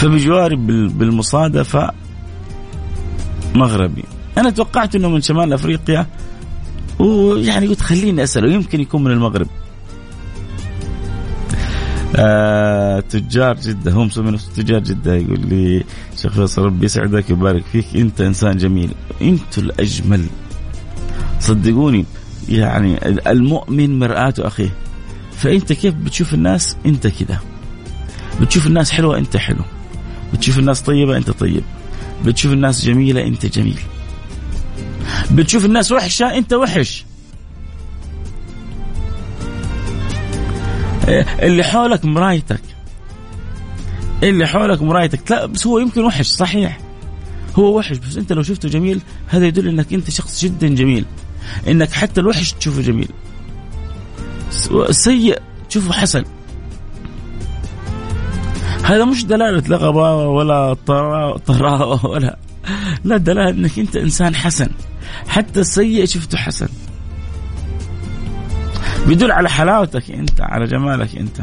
فبجواري 0.00 0.56
بالمصادفة 0.88 1.90
مغربي. 3.54 4.04
أنا 4.38 4.50
توقعت 4.50 4.94
أنه 4.94 5.08
من 5.08 5.20
شمال 5.20 5.52
أفريقيا 5.52 6.06
ويعني 6.98 7.66
قلت 7.66 7.80
خليني 7.80 8.22
أسأله 8.22 8.52
يمكن 8.52 8.80
يكون 8.80 9.04
من 9.04 9.10
المغرب. 9.10 9.46
آه 12.16 13.00
تجار 13.00 13.56
جدة 13.56 13.92
هم 13.92 14.06
مسمين 14.06 14.38
تجار 14.56 14.80
جدة 14.80 15.14
يقول 15.14 15.40
لي 15.40 15.84
شيخ 16.16 16.32
فيصل 16.32 16.62
ربي 16.62 16.86
يسعدك 16.86 17.30
ويبارك 17.30 17.64
فيك 17.64 17.86
أنت 17.96 18.20
إنسان 18.20 18.56
جميل. 18.56 18.90
أنت 19.22 19.58
الأجمل. 19.58 20.26
صدقوني 21.40 22.06
يعني 22.48 23.08
المؤمن 23.08 23.98
مرآة 23.98 24.34
أخيه. 24.38 24.74
فأنت 25.36 25.72
كيف 25.72 25.94
بتشوف 25.94 26.34
الناس؟ 26.34 26.76
أنت 26.86 27.06
كده. 27.06 27.40
بتشوف 28.40 28.66
الناس 28.66 28.90
حلوة 28.90 29.18
أنت 29.18 29.36
حلو. 29.36 29.64
بتشوف 30.32 30.58
الناس 30.58 30.80
طيبة 30.80 31.16
أنت 31.16 31.30
طيب. 31.30 31.62
بتشوف 32.24 32.52
الناس 32.52 32.84
جميلة 32.84 33.26
أنت 33.26 33.46
جميل. 33.46 33.80
بتشوف 35.30 35.64
الناس 35.64 35.92
وحشة 35.92 36.26
أنت 36.26 36.52
وحش. 36.52 37.04
اللي 41.42 41.64
حولك 41.64 42.04
مرايتك. 42.04 42.60
اللي 44.22 44.46
حولك 44.46 44.82
مرايتك. 44.82 45.30
لا 45.30 45.46
بس 45.46 45.66
هو 45.66 45.78
يمكن 45.78 46.04
وحش 46.04 46.26
صحيح. 46.26 46.80
هو 47.58 47.78
وحش 47.78 47.96
بس 47.96 48.16
أنت 48.16 48.32
لو 48.32 48.42
شفته 48.42 48.68
جميل 48.68 49.00
هذا 49.28 49.46
يدل 49.46 49.68
إنك 49.68 49.92
أنت 49.92 50.10
شخص 50.10 50.44
جدا 50.44 50.68
جميل. 50.68 51.04
إنك 51.68 51.92
حتى 51.92 52.20
الوحش 52.20 52.52
تشوفه 52.52 52.82
جميل. 52.82 53.08
السيء 54.88 55.38
تشوفه 55.68 55.92
حسن. 55.92 56.24
هذا 58.84 59.04
مش 59.04 59.24
دلالة 59.24 59.68
لا 59.68 59.76
غباوة 59.76 60.28
ولا 60.28 60.74
طراوة 61.46 62.06
ولا 62.06 62.36
لا 63.04 63.16
دلالة 63.16 63.50
إنك 63.50 63.78
أنت 63.78 63.96
إنسان 63.96 64.34
حسن. 64.34 64.68
حتى 65.28 65.60
السيء 65.60 66.04
شفته 66.04 66.38
حسن. 66.38 66.68
بيدل 69.06 69.32
على 69.32 69.50
حلاوتك 69.50 70.10
أنت 70.10 70.40
على 70.40 70.66
جمالك 70.66 71.16
أنت. 71.16 71.40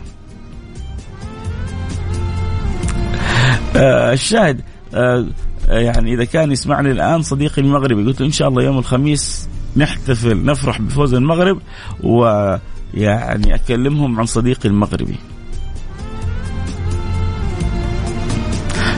آه 3.76 4.14
الشاهد 4.14 4.62
آه 4.94 5.26
يعني 5.68 6.14
إذا 6.14 6.26
كان 6.26 6.52
يسمعني 6.52 6.92
الآن 6.92 7.22
صديقي 7.22 7.62
المغربي 7.62 8.04
قلت 8.04 8.22
له 8.22 8.28
إن 8.28 8.32
شاء 8.32 8.48
الله 8.48 8.64
يوم 8.64 8.78
الخميس 8.78 9.48
نحتفل 9.78 10.46
نفرح 10.46 10.82
بفوز 10.82 11.14
المغرب 11.14 11.60
ويعني 12.04 13.56
أكلمهم 13.56 14.20
عن 14.20 14.26
صديقي 14.26 14.70
المغربي. 14.70 15.16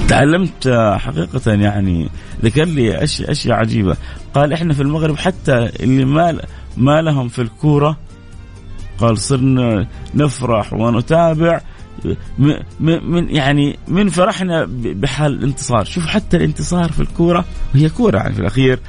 تعلمت 0.10 0.68
حقيقة 0.98 1.52
يعني 1.52 2.10
ذكر 2.44 2.64
لي 2.64 3.04
أشياء, 3.04 3.32
أشياء 3.32 3.58
عجيبة. 3.58 3.98
قال 4.34 4.54
إحنا 4.54 4.74
في 4.74 4.82
المغرب 4.82 5.18
حتى 5.18 5.70
اللي 5.80 6.06
ما 6.06 6.40
ما 6.78 7.02
لهم 7.02 7.28
في 7.28 7.42
الكورة 7.42 7.98
قال 8.98 9.18
صرنا 9.18 9.88
نفرح 10.16 10.74
ونتابع 10.74 11.62
من 12.80 13.30
يعني 13.30 13.80
من 13.88 14.10
فرحنا 14.10 14.68
بحال 14.70 15.34
الانتصار. 15.34 15.84
شوف 15.86 16.06
حتى 16.06 16.38
الانتصار 16.38 16.92
في 16.92 17.00
الكورة 17.00 17.46
وهي 17.76 17.90
كورة 17.90 18.18
يعني 18.18 18.34
في 18.34 18.40
الأخير 18.40 18.80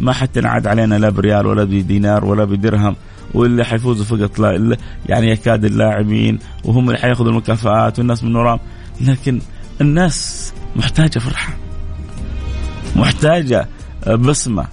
ما 0.00 0.12
حتى 0.12 0.40
نعد 0.40 0.66
علينا 0.66 0.98
لا 0.98 1.10
بريال 1.10 1.46
ولا 1.46 1.64
بدينار 1.64 2.24
ولا 2.24 2.44
بدرهم 2.44 2.96
واللي 3.34 3.64
حيفوزوا 3.64 4.04
فقط 4.04 4.38
لا 4.38 4.76
يعني 5.06 5.30
يكاد 5.30 5.64
اللاعبين 5.64 6.38
وهم 6.64 6.88
اللي 6.88 6.98
حياخذوا 6.98 7.30
المكافآت 7.30 7.98
والناس 7.98 8.24
من 8.24 8.36
وراهم. 8.36 8.60
لكن 9.00 9.40
الناس 9.80 10.52
محتاجة 10.76 11.18
فرحة 11.18 11.56
محتاجة 12.96 13.68
بسمة 14.06 14.66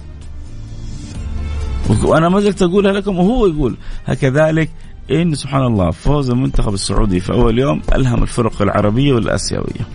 وأنا 2.04 2.30
ما 2.30 2.40
زلت 2.40 2.62
أقولها 2.62 2.92
لكم 2.92 3.20
وهو 3.20 3.46
يقول 3.48 3.78
هكذلك 4.06 4.70
إن 5.12 5.36
سبحان 5.36 5.66
الله 5.66 5.92
فوز 5.92 6.30
المنتخب 6.30 6.74
السعودي 6.74 7.20
في 7.20 7.34
أول 7.34 7.60
يوم 7.60 7.82
ألهم 7.96 8.24
الفرق 8.24 8.62
العربية 8.62 9.14
والآسيوية. 9.14 9.88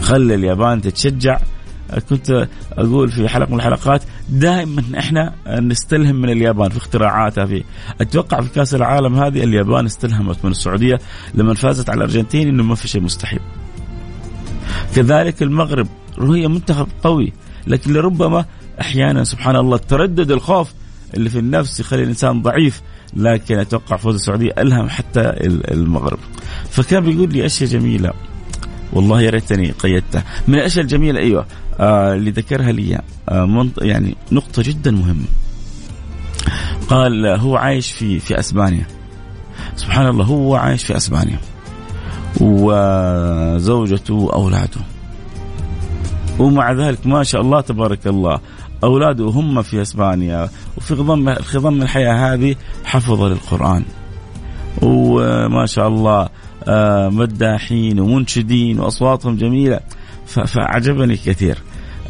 خلى 0.00 0.34
اليابان 0.34 0.80
تتشجع 0.80 1.38
كنت 2.10 2.48
أقول 2.72 3.10
في 3.10 3.28
حلقة 3.28 3.50
من 3.50 3.56
الحلقات 3.56 4.02
دائما 4.28 4.82
إحنا 4.98 5.34
نستلهم 5.48 6.16
من 6.16 6.30
اليابان 6.30 6.68
في 6.68 6.76
اختراعاتها 6.76 7.46
في 7.46 7.64
أتوقع 8.00 8.40
في 8.40 8.48
كأس 8.48 8.74
العالم 8.74 9.14
هذه 9.14 9.44
اليابان 9.44 9.86
استلهمت 9.86 10.44
من 10.44 10.50
السعودية 10.50 10.98
لما 11.34 11.54
فازت 11.54 11.90
على 11.90 11.96
الأرجنتين 11.96 12.48
إنه 12.48 12.62
ما 12.62 12.74
في 12.74 12.88
شيء 12.88 13.00
مستحيل. 13.02 13.40
كذلك 14.94 15.42
المغرب 15.42 15.86
هي 16.20 16.48
منتخب 16.48 16.86
قوي 17.04 17.32
لكن 17.66 17.92
لربما 17.92 18.44
أحيانا 18.80 19.24
سبحان 19.24 19.56
الله 19.56 19.76
التردد 19.76 20.30
الخوف 20.30 20.72
اللي 21.14 21.30
في 21.30 21.38
النفس 21.38 21.80
يخلي 21.80 22.02
الإنسان 22.02 22.42
ضعيف 22.42 22.82
لكن 23.16 23.58
أتوقع 23.58 23.96
فوز 23.96 24.14
السعودية 24.14 24.52
ألهم 24.58 24.88
حتى 24.88 25.20
المغرب. 25.70 26.18
فكان 26.70 27.04
بيقول 27.04 27.32
لي 27.32 27.46
أشياء 27.46 27.70
جميلة. 27.70 28.12
والله 28.92 29.22
يا 29.22 29.30
ريتني 29.30 29.70
قيدتها 29.70 30.24
من 30.48 30.54
الأشياء 30.54 30.84
الجميلة 30.84 31.20
أيوه 31.20 31.46
آه 31.80 32.14
اللي 32.14 32.30
ذكرها 32.30 32.72
لي 32.72 33.00
آه 33.28 33.68
يعني 33.78 34.16
نقطة 34.32 34.62
جدا 34.62 34.90
مهمة. 34.90 35.26
قال 36.88 37.26
هو 37.26 37.56
عايش 37.56 37.92
في 37.92 38.20
في 38.20 38.38
أسبانيا. 38.38 38.86
سبحان 39.76 40.06
الله 40.06 40.24
هو 40.24 40.54
عايش 40.56 40.84
في 40.84 40.96
أسبانيا. 40.96 41.38
وزوجته 42.40 44.14
وأولاده. 44.14 44.80
ومع 46.38 46.72
ذلك 46.72 47.06
ما 47.06 47.22
شاء 47.22 47.40
الله 47.40 47.60
تبارك 47.60 48.06
الله 48.06 48.40
أولاده 48.84 49.24
هم 49.24 49.62
في 49.62 49.82
إسبانيا 49.82 50.48
وفي 50.76 50.96
خضم 50.96 51.34
خضم 51.34 51.82
الحياة 51.82 52.34
هذه 52.34 52.54
حفظوا 52.84 53.28
للقرآن. 53.28 53.84
وما 54.82 55.66
شاء 55.66 55.88
الله 55.88 56.28
آه، 56.68 57.08
مداحين 57.08 58.00
ومنشدين 58.00 58.80
وأصواتهم 58.80 59.36
جميلة 59.36 59.80
فأعجبني 60.26 61.16
كثير. 61.16 61.58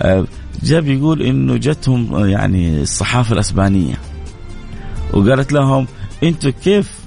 آه، 0.02 0.24
جاب 0.62 0.88
يقول 0.88 1.22
إنه 1.22 1.56
جتهم 1.56 2.14
آه، 2.14 2.26
يعني 2.26 2.82
الصحافة 2.82 3.32
الأسبانية. 3.32 3.94
وقالت 5.12 5.52
لهم 5.52 5.86
أنتم 6.22 6.50
كيف 6.50 6.98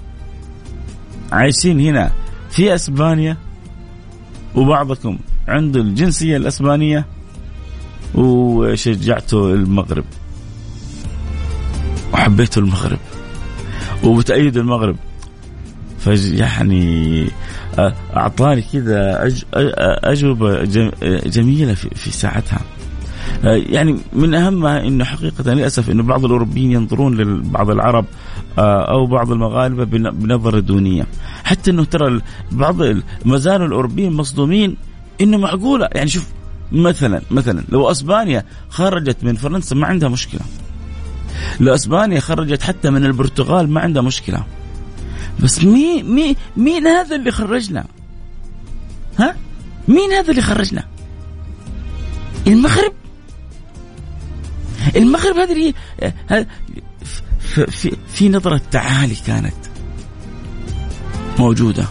عايشين 1.32 1.80
هنا؟ 1.80 2.12
في 2.58 2.76
أسبانيا 2.76 3.38
وبعضكم 4.56 5.18
عنده 5.48 5.80
الجنسية 5.80 6.38
الأسبانية 6.38 7.06
وشجعته 8.16 9.54
المغرب. 9.54 10.04
وحبيته 12.14 12.60
المغرب. 12.60 13.00
وبتأيد 14.04 14.58
المغرب. 14.58 14.96
فيعني 16.00 17.28
أعطاني 18.16 18.62
كذا 18.62 19.30
أجوبة 20.04 20.64
جميلة 21.26 21.74
في 21.74 22.12
ساعتها. 22.12 22.62
يعني 23.44 23.98
من 24.14 24.34
اهمها 24.34 24.88
إنه 24.88 25.04
حقيقة 25.04 25.54
للأسف 25.54 25.90
إنه 25.90 26.04
بعض 26.04 26.26
الأوروبيين 26.26 26.72
ينظرون 26.72 27.18
لبعض 27.18 27.70
العرب 27.70 28.06
آه، 28.58 28.92
أو 28.92 29.06
بعض 29.06 29.32
المغاربة 29.32 29.84
بنظرة 30.12 30.60
دونية 30.60 31.08
حتى 31.44 31.72
إنه 31.72 31.84
ترى 31.84 32.22
بعض 32.52 32.76
ما 33.26 33.38
زالوا 33.38 33.68
الأوروبيين 33.68 34.14
مصدومين 34.14 34.78
إنه 35.22 35.38
معقولة 35.38 35.90
يعني 35.96 36.10
شوف 36.10 36.28
مثلا 36.72 37.22
مثلا 37.32 37.64
لو 37.70 37.92
أسبانيا 37.92 38.44
خرجت 38.70 39.24
من 39.24 39.36
فرنسا 39.36 39.76
ما 39.76 39.88
عندها 39.88 40.10
مشكلة 40.10 40.42
لو 41.60 41.76
أسبانيا 41.76 42.20
خرجت 42.20 42.64
حتى 42.64 42.90
من 42.90 43.06
البرتغال 43.06 43.70
ما 43.70 43.82
عندها 43.82 44.02
مشكلة 44.02 44.44
بس 45.44 45.64
مين 45.64 46.16
مين 46.16 46.36
مين 46.58 46.88
هذا 46.88 47.16
اللي 47.16 47.32
خرجنا؟ 47.32 47.86
ها؟ 49.20 49.36
مين 49.88 50.12
هذا 50.12 50.32
اللي 50.32 50.42
خرجنا؟ 50.42 50.84
المغرب 52.48 52.94
المغرب 54.96 55.36
هذه 55.36 55.74
في, 57.68 57.96
في 58.08 58.30
نظرة 58.30 58.62
تعالي 58.72 59.16
كانت 59.16 59.56
موجودة. 61.40 61.86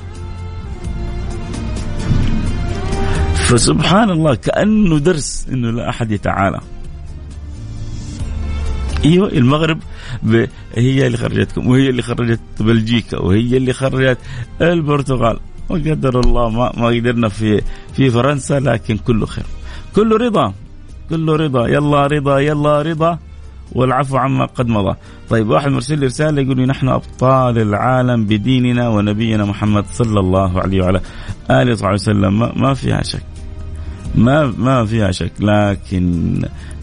فسبحان 3.34 4.10
الله 4.10 4.34
كأنه 4.34 4.98
درس 4.98 5.46
أنه 5.52 5.70
لا 5.70 5.90
أحد 5.90 6.10
يتعالى. 6.10 6.60
أيوه 9.04 9.28
المغرب 9.28 9.78
هي 10.74 11.06
اللي 11.06 11.18
خرجتكم 11.18 11.66
وهي 11.66 11.90
اللي 11.90 12.02
خرجت 12.02 12.40
بلجيكا 12.60 13.18
وهي 13.18 13.56
اللي 13.56 13.72
خرجت 13.72 14.18
البرتغال. 14.60 15.40
وقدر 15.68 16.20
الله 16.20 16.50
ما 16.50 16.72
ما 16.76 16.86
قدرنا 16.86 17.28
في 17.28 17.62
في 17.96 18.10
فرنسا 18.10 18.60
لكن 18.60 18.96
كله 18.96 19.26
خير. 19.26 19.46
كله 19.94 20.16
رضا. 20.16 20.54
كله 21.10 21.36
رضا. 21.36 21.68
يلا 21.68 22.06
رضا 22.06 22.38
يلا 22.38 22.82
رضا. 22.82 23.18
والعفو 23.72 24.16
عما 24.16 24.44
قد 24.44 24.68
مضى. 24.68 24.96
طيب 25.30 25.48
واحد 25.48 25.70
مرسل 25.70 25.98
لي 25.98 26.06
رسالة 26.06 26.42
يقول 26.42 26.56
لي 26.56 26.66
نحن 26.66 26.88
أبطال 26.88 27.58
العالم 27.58 28.24
بديننا 28.24 28.88
ونبينا 28.88 29.44
محمد 29.44 29.84
صلى 29.92 30.20
الله 30.20 30.60
عليه 30.60 30.82
وعلى 30.82 31.00
آله 31.50 31.72
وصحبه 31.72 31.94
وسلم. 31.94 32.38
ما, 32.38 32.52
ما 32.56 32.74
فيها 32.74 33.02
شك. 33.02 33.22
ما 34.14 34.54
ما 34.58 34.86
فيها 34.86 35.10
شك. 35.10 35.32
لكن 35.40 36.42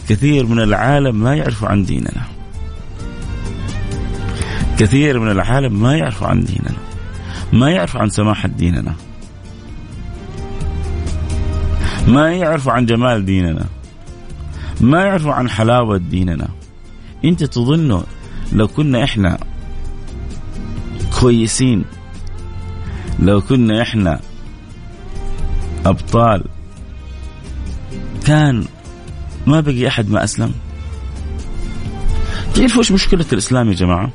كثير 0.10 0.46
من 0.46 0.60
العالم 0.60 1.16
ما 1.16 1.36
يعرفوا 1.36 1.68
عن 1.68 1.84
ديننا. 1.84 2.24
كثير 4.80 5.20
من 5.20 5.32
العالم 5.32 5.82
ما 5.82 5.96
يعرفوا 5.96 6.28
عن 6.28 6.44
ديننا. 6.44 6.78
ما 7.54 7.72
يعرفوا 7.72 8.02
عن 8.02 8.10
سماحة 8.10 8.48
ديننا 8.48 8.94
ما 12.08 12.34
يعرفوا 12.34 12.72
عن 12.72 12.86
جمال 12.86 13.26
ديننا. 13.26 13.66
ما 14.82 15.02
يعرفوا 15.02 15.34
عن 15.34 15.50
حلاوة 15.50 15.98
ديننا. 15.98 16.48
انت 17.26 17.44
تظنوا 17.44 18.02
لو 18.54 18.68
كنا 18.68 19.04
إحنا 19.04 19.38
كويسين 21.20 21.86
لو 23.20 23.42
كنا 23.42 23.82
إحنا 23.82 24.20
أبطال 25.86 26.44
كان 28.26 28.66
ما 29.48 29.60
بقي 29.60 29.88
أحد 29.88 30.10
ما 30.10 30.24
أسلم. 30.24 30.54
تعرفوا 32.56 32.80
إيش 32.80 32.92
مشكلة 32.92 33.26
الإسلام 33.34 33.68
يا 33.68 33.74
جماعة؟ 33.74 34.10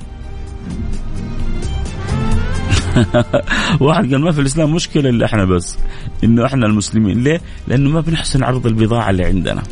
واحد 3.80 4.12
قال 4.12 4.20
ما 4.20 4.32
في 4.32 4.40
الإسلام 4.40 4.74
مشكلة 4.74 5.10
إلا 5.10 5.26
إحنا 5.26 5.44
بس 5.44 5.78
إنه 6.24 6.46
إحنا 6.46 6.66
المسلمين. 6.66 7.24
ليه؟ 7.24 7.40
لأنه 7.68 7.90
ما 7.90 8.00
بنحسن 8.00 8.42
عرض 8.42 8.66
البضاعة 8.66 9.10
اللي 9.10 9.24
عندنا. 9.24 9.62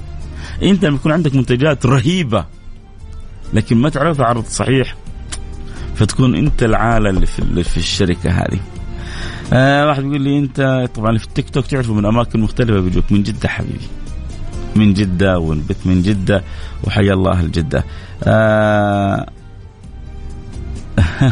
انت 0.62 0.84
لما 0.84 0.96
يكون 0.96 1.12
عندك 1.12 1.34
منتجات 1.34 1.86
رهيبة 1.86 2.44
لكن 3.54 3.76
ما 3.76 3.88
تعرف 3.88 4.20
عرض 4.20 4.44
صحيح 4.44 4.96
فتكون 5.94 6.34
انت 6.34 6.62
العالة 6.62 7.10
اللي 7.10 7.26
في 7.26 7.64
في 7.64 7.76
الشركة 7.76 8.30
هذه. 8.30 8.60
آه 9.52 9.86
واحد 9.86 10.02
بيقول 10.02 10.20
لي 10.20 10.38
انت 10.38 10.88
طبعا 10.94 11.18
في 11.18 11.24
التيك 11.24 11.50
توك 11.50 11.66
تعرفوا 11.66 11.94
من 11.94 12.04
أماكن 12.04 12.40
مختلفة 12.40 12.80
بيجوك 12.80 13.12
من 13.12 13.22
جدة 13.22 13.48
حبيبي. 13.48 13.88
من 14.76 14.94
جدة 14.94 15.38
ونبت 15.38 15.76
من 15.84 16.02
جدة 16.02 16.42
وحيا 16.84 17.12
الله 17.12 17.32
أهل 17.32 17.50
جده 17.52 17.84
آه 18.24 19.26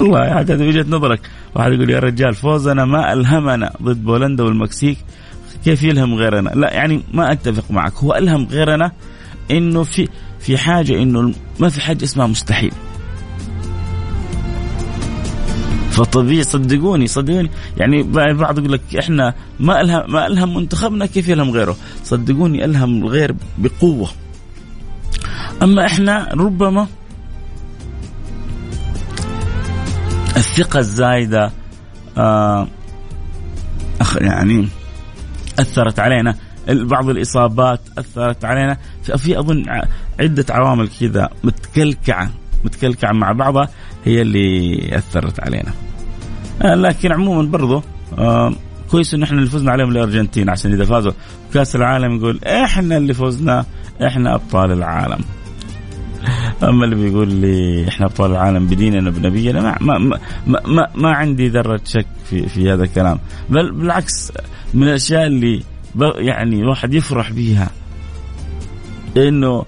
والله 0.00 0.40
هذه 0.40 0.68
وجهة 0.68 0.86
نظرك. 0.88 1.20
واحد 1.54 1.72
يقول 1.72 1.90
يا 1.90 1.98
رجال 1.98 2.34
فوزنا 2.34 2.84
ما 2.84 3.12
ألهمنا 3.12 3.72
ضد 3.82 4.04
بولندا 4.04 4.44
والمكسيك. 4.44 4.98
كيف 5.64 5.82
يلهم 5.82 6.14
غيرنا؟ 6.14 6.50
لا 6.50 6.72
يعني 6.72 7.02
ما 7.12 7.32
أتفق 7.32 7.70
معك. 7.70 7.94
هو 7.96 8.14
ألهم 8.14 8.46
غيرنا 8.50 8.92
إنه 9.50 9.82
في 9.82 10.08
في 10.40 10.58
حاجة 10.58 11.02
إنه 11.02 11.32
ما 11.60 11.68
في 11.68 11.80
حاجة 11.80 12.04
اسمها 12.04 12.26
مستحيل. 12.26 12.72
فطبيعي 15.90 16.42
صدقوني 16.42 17.06
صدقوني 17.06 17.50
يعني 17.76 18.02
بعض 18.32 18.58
يقول 18.58 18.72
لك 18.72 18.96
إحنا 18.98 19.34
ما 19.60 19.80
ألهم 19.80 20.12
ما 20.12 20.26
ألهم 20.26 20.54
منتخبنا 20.54 21.06
كيف 21.06 21.28
يلهم 21.28 21.50
غيره؟ 21.50 21.76
صدقوني 22.04 22.64
ألهم 22.64 23.02
الغير 23.04 23.34
بقوة. 23.58 24.08
أما 25.62 25.86
إحنا 25.86 26.28
ربما 26.34 26.86
الثقة 30.36 30.78
الزايدة 30.78 31.52
آه 32.18 32.68
يعني 34.20 34.68
أثرت 35.58 36.00
علينا. 36.00 36.34
بعض 36.68 37.08
الإصابات 37.08 37.80
أثرت 37.98 38.44
علينا. 38.44 38.76
في 39.16 39.38
أظن 39.38 39.64
عدة 40.20 40.44
عوامل 40.50 40.88
كذا 41.00 41.28
متكلكعة 41.44 42.30
متكلكعة 42.64 43.12
مع 43.12 43.32
بعضها 43.32 43.68
هي 44.04 44.22
اللي 44.22 44.78
أثرت 44.98 45.40
علينا. 45.40 45.72
آه 46.62 46.74
لكن 46.74 47.12
عموما 47.12 47.42
برضو 47.50 47.82
كويس 48.90 49.14
إن 49.14 49.22
إحنا 49.22 49.38
اللي 49.38 49.50
فزنا 49.50 49.72
عليهم 49.72 49.90
الأرجنتين 49.90 50.50
عشان 50.50 50.72
إذا 50.72 50.84
فازوا 50.84 51.12
كأس 51.54 51.76
العالم 51.76 52.16
يقول 52.16 52.40
إحنا 52.44 52.96
اللي 52.96 53.14
فزنا 53.14 53.64
إحنا 54.06 54.34
أبطال 54.34 54.72
العالم. 54.72 55.18
أما 56.62 56.84
اللي 56.84 56.96
بيقول 56.96 57.32
لي 57.32 57.88
إحنا 57.88 58.06
أبطال 58.06 58.30
العالم 58.30 58.66
بديننا 58.66 59.10
بنبينا 59.10 59.60
ما 59.60 59.98
ما 59.98 60.18
ما, 60.46 60.60
ما, 60.66 60.88
ما 60.94 61.10
عندي 61.12 61.48
ذرة 61.48 61.80
شك 61.84 62.06
في 62.24 62.48
في 62.48 62.72
هذا 62.72 62.82
الكلام. 62.84 63.18
بل 63.50 63.72
بالعكس 63.72 64.32
من 64.74 64.82
الأشياء 64.82 65.26
اللي 65.26 65.62
يعني 66.16 66.60
الواحد 66.60 66.94
يفرح 66.94 67.32
بها 67.32 67.70
إنه 69.16 69.64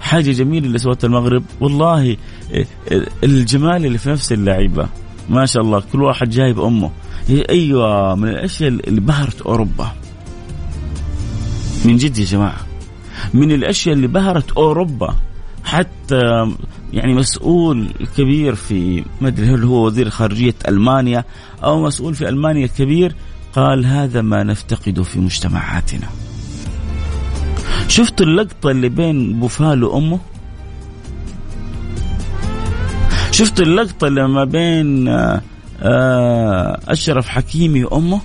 حاجة 0.00 0.30
جميلة 0.30 0.66
اللي 0.66 0.78
سوتها 0.78 1.08
المغرب. 1.08 1.42
والله 1.60 2.16
الجمال 3.24 3.86
اللي 3.86 3.98
في 3.98 4.10
نفس 4.10 4.32
اللعيبة. 4.32 4.88
ما 5.30 5.46
شاء 5.46 5.62
الله 5.62 5.82
كل 5.92 6.02
واحد 6.02 6.30
جايب 6.30 6.60
أمه. 6.60 6.90
أيوه 7.50 8.14
من 8.14 8.28
الأشياء 8.28 8.68
اللي 8.68 9.00
بهرت 9.00 9.40
أوروبا. 9.42 9.92
من 11.84 11.96
جد 11.96 12.18
يا 12.18 12.24
جماعة. 12.24 12.60
من 13.34 13.52
الأشياء 13.52 13.94
اللي 13.94 14.06
بهرت 14.06 14.52
أوروبا. 14.52 15.16
حتى 15.64 16.52
يعني 16.92 17.14
مسؤول 17.14 17.88
كبير 18.16 18.54
في 18.54 19.04
ما 19.20 19.28
أدري 19.28 19.46
هل 19.46 19.64
هو 19.64 19.86
وزير 19.86 20.10
خارجية 20.10 20.54
ألمانيا 20.68 21.24
أو 21.64 21.82
مسؤول 21.82 22.14
في 22.14 22.28
ألمانيا 22.28 22.66
كبير 22.66 23.14
قال 23.52 23.86
هذا 23.86 24.22
ما 24.22 24.42
نفتقده 24.42 25.02
في 25.02 25.20
مجتمعاتنا. 25.20 26.08
شفت 27.88 28.20
اللقطة 28.20 28.70
اللي 28.70 28.88
بين 28.88 29.40
بوفال 29.40 29.84
وأمه؟ 29.84 30.20
شفت 33.30 33.60
اللقطة 33.60 34.06
اللي 34.06 34.28
ما 34.28 34.44
بين 34.44 35.08
آه، 35.82 36.80
أشرف 36.88 37.28
حكيمي 37.28 37.84
وأمه؟ 37.84 38.20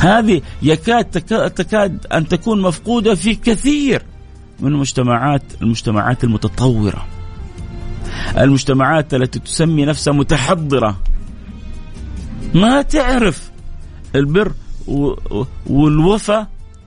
هذه 0.00 0.42
يكاد 0.62 1.04
تكاد 1.50 2.06
أن 2.12 2.28
تكون 2.28 2.62
مفقودة 2.62 3.14
في 3.14 3.34
كثير 3.34 4.02
من 4.60 4.68
المجتمعات 4.68 5.42
المجتمعات 5.62 6.24
المتطورة. 6.24 7.06
المجتمعات 8.38 9.14
التي 9.14 9.38
تسمي 9.38 9.84
نفسها 9.84 10.12
متحضرة. 10.12 10.96
ما 12.54 12.82
تعرف 12.82 13.50
البر 14.14 14.52
والوفا 15.66 16.46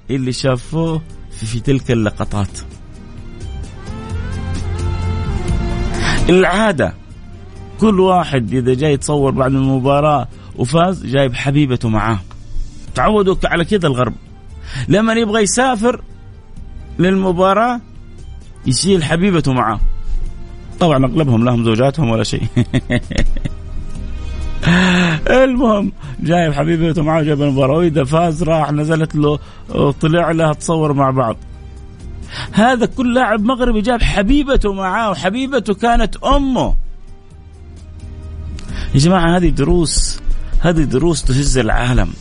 اللي 0.09 0.31
شافوه 0.31 1.01
في, 1.31 1.59
تلك 1.59 1.91
اللقطات. 1.91 2.59
العادة. 6.29 6.93
كل 7.79 7.99
واحد 7.99 8.53
إذا 8.53 8.73
جاي 8.73 8.93
يتصور 8.93 9.31
بعد 9.31 9.53
المباراة 9.53 10.27
وفاز 10.55 11.05
جايب 11.05 11.35
حبيبته 11.35 11.89
معاه. 11.89 12.19
تعودوا 12.95 13.35
على 13.43 13.65
كذا 13.65 13.87
الغرب. 13.87 14.13
لما 14.87 15.13
يبغى 15.13 15.41
يسافر 15.41 16.01
للمباراة 16.99 17.81
يشيل 18.65 19.03
حبيبته 19.03 19.53
معاه 19.53 19.79
طبعا 20.79 21.05
أغلبهم 21.05 21.45
لهم 21.45 21.63
زوجاتهم 21.63 22.09
ولا 22.09 22.23
شيء. 22.23 22.43
المهم 25.43 25.91
جايب 26.19 26.53
حبيبته 26.53 27.03
معاه 27.03 27.21
جايب 27.23 27.41
المباراة. 27.41 27.77
وإذا 27.77 28.03
فاز 28.03 28.43
راح 28.43 28.71
نزلت 28.71 29.15
له 29.15 29.39
طلع 29.91 30.31
لها 30.31 30.53
تصور 30.53 30.93
مع 30.93 31.09
بعض. 31.11 31.37
هذا 32.51 32.85
كل 32.85 33.13
لاعب 33.13 33.41
مغربي 33.41 33.81
جاب 33.81 34.01
حبيبته 34.01 34.73
معاه 34.73 35.11
وحبيبته 35.11 35.73
كانت 35.73 36.17
أمه. 36.17 36.75
يا 38.93 38.99
جماعة 38.99 39.37
هذه 39.37 39.49
دروس 39.49 40.19
هذه 40.59 40.83
دروس 40.83 41.23
تهز 41.23 41.57
العالم. 41.57 42.13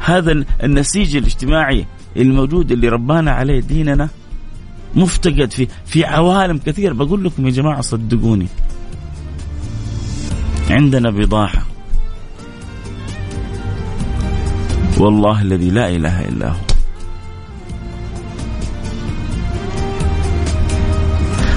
هذا 0.00 0.44
النسيج 0.62 1.16
الاجتماعي 1.16 1.86
الموجود 2.16 2.72
اللي 2.72 2.88
ربانا 2.88 3.30
عليه 3.30 3.60
ديننا 3.60 4.08
مفتقد 4.94 5.52
في 5.52 5.68
في 5.86 6.04
عوالم 6.04 6.58
كثير. 6.58 6.92
بقول 6.92 7.24
لكم 7.24 7.46
يا 7.46 7.50
جماعة 7.50 7.80
صدقوني. 7.80 8.46
عندنا 10.70 11.10
بضاعة. 11.10 11.66
والله 14.98 15.42
الذي 15.42 15.70
لا 15.70 15.88
إله 15.88 16.28
إلا 16.28 16.48
هو. 16.48 16.56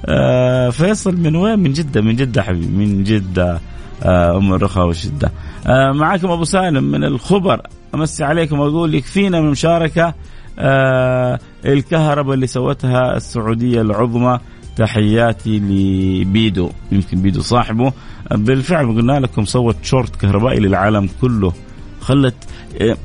آه 0.05 0.69
فيصل 0.69 1.17
من 1.17 1.35
وين؟ 1.35 1.59
من 1.59 1.73
جدة 1.73 2.01
من 2.01 2.15
جدة 2.15 2.41
حبيبي. 2.41 2.67
من 2.67 3.03
جدة 3.03 3.59
آه 4.03 4.37
أم 4.37 4.53
الرخاء 4.53 4.87
والشدة. 4.87 5.31
آه 5.67 5.91
معكم 5.91 6.31
أبو 6.31 6.43
سالم 6.43 6.83
من 6.83 7.03
الخبر. 7.03 7.61
أمسي 7.95 8.23
عليكم 8.23 8.59
وأقول 8.59 8.95
يكفينا 8.95 9.41
من 9.41 9.51
مشاركة 9.51 10.13
آه 10.59 11.39
الكهرباء 11.65 12.33
اللي 12.33 12.47
سوتها 12.47 13.17
السعودية 13.17 13.81
العظمى. 13.81 14.39
تحياتي 14.75 15.59
لبيدو 15.59 16.71
يمكن 16.91 17.21
بيدو 17.21 17.41
صاحبه. 17.41 17.93
بالفعل 18.31 18.85
قلنا 18.85 19.19
لكم 19.19 19.45
صوت 19.45 19.75
شورت 19.83 20.15
كهربائي 20.15 20.59
للعالم 20.59 21.09
كله. 21.21 21.53
خلت 22.01 22.35
آه، 22.81 22.97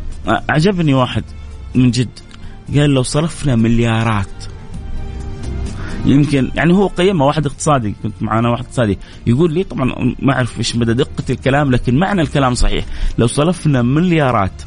عجبني 0.48 0.94
واحد 0.94 1.24
من 1.74 1.90
جد. 1.90 2.18
قال 2.74 2.90
لو 2.90 3.02
صرفنا 3.02 3.56
مليارات. 3.56 4.26
يمكن 6.06 6.50
يعني 6.54 6.74
هو 6.74 6.87
قيمها 6.87 7.26
واحد 7.26 7.46
اقتصادي 7.46 7.94
كنت 8.02 8.14
معنا 8.20 8.48
واحد 8.48 8.64
اقتصادي. 8.64 8.98
يقول 9.26 9.54
لي 9.54 9.64
طبعا 9.64 10.14
ما 10.18 10.33
أعرف 10.33 10.59
إيش 10.59 10.76
مدى 10.76 10.94
دقة 10.94 11.24
الكلام 11.30 11.70
لكن 11.70 11.98
معنى 11.98 12.20
الكلام 12.20 12.54
صحيح. 12.54 12.85
لو 13.18 13.26
صرفنا 13.26 13.83
مليارات 13.83 14.62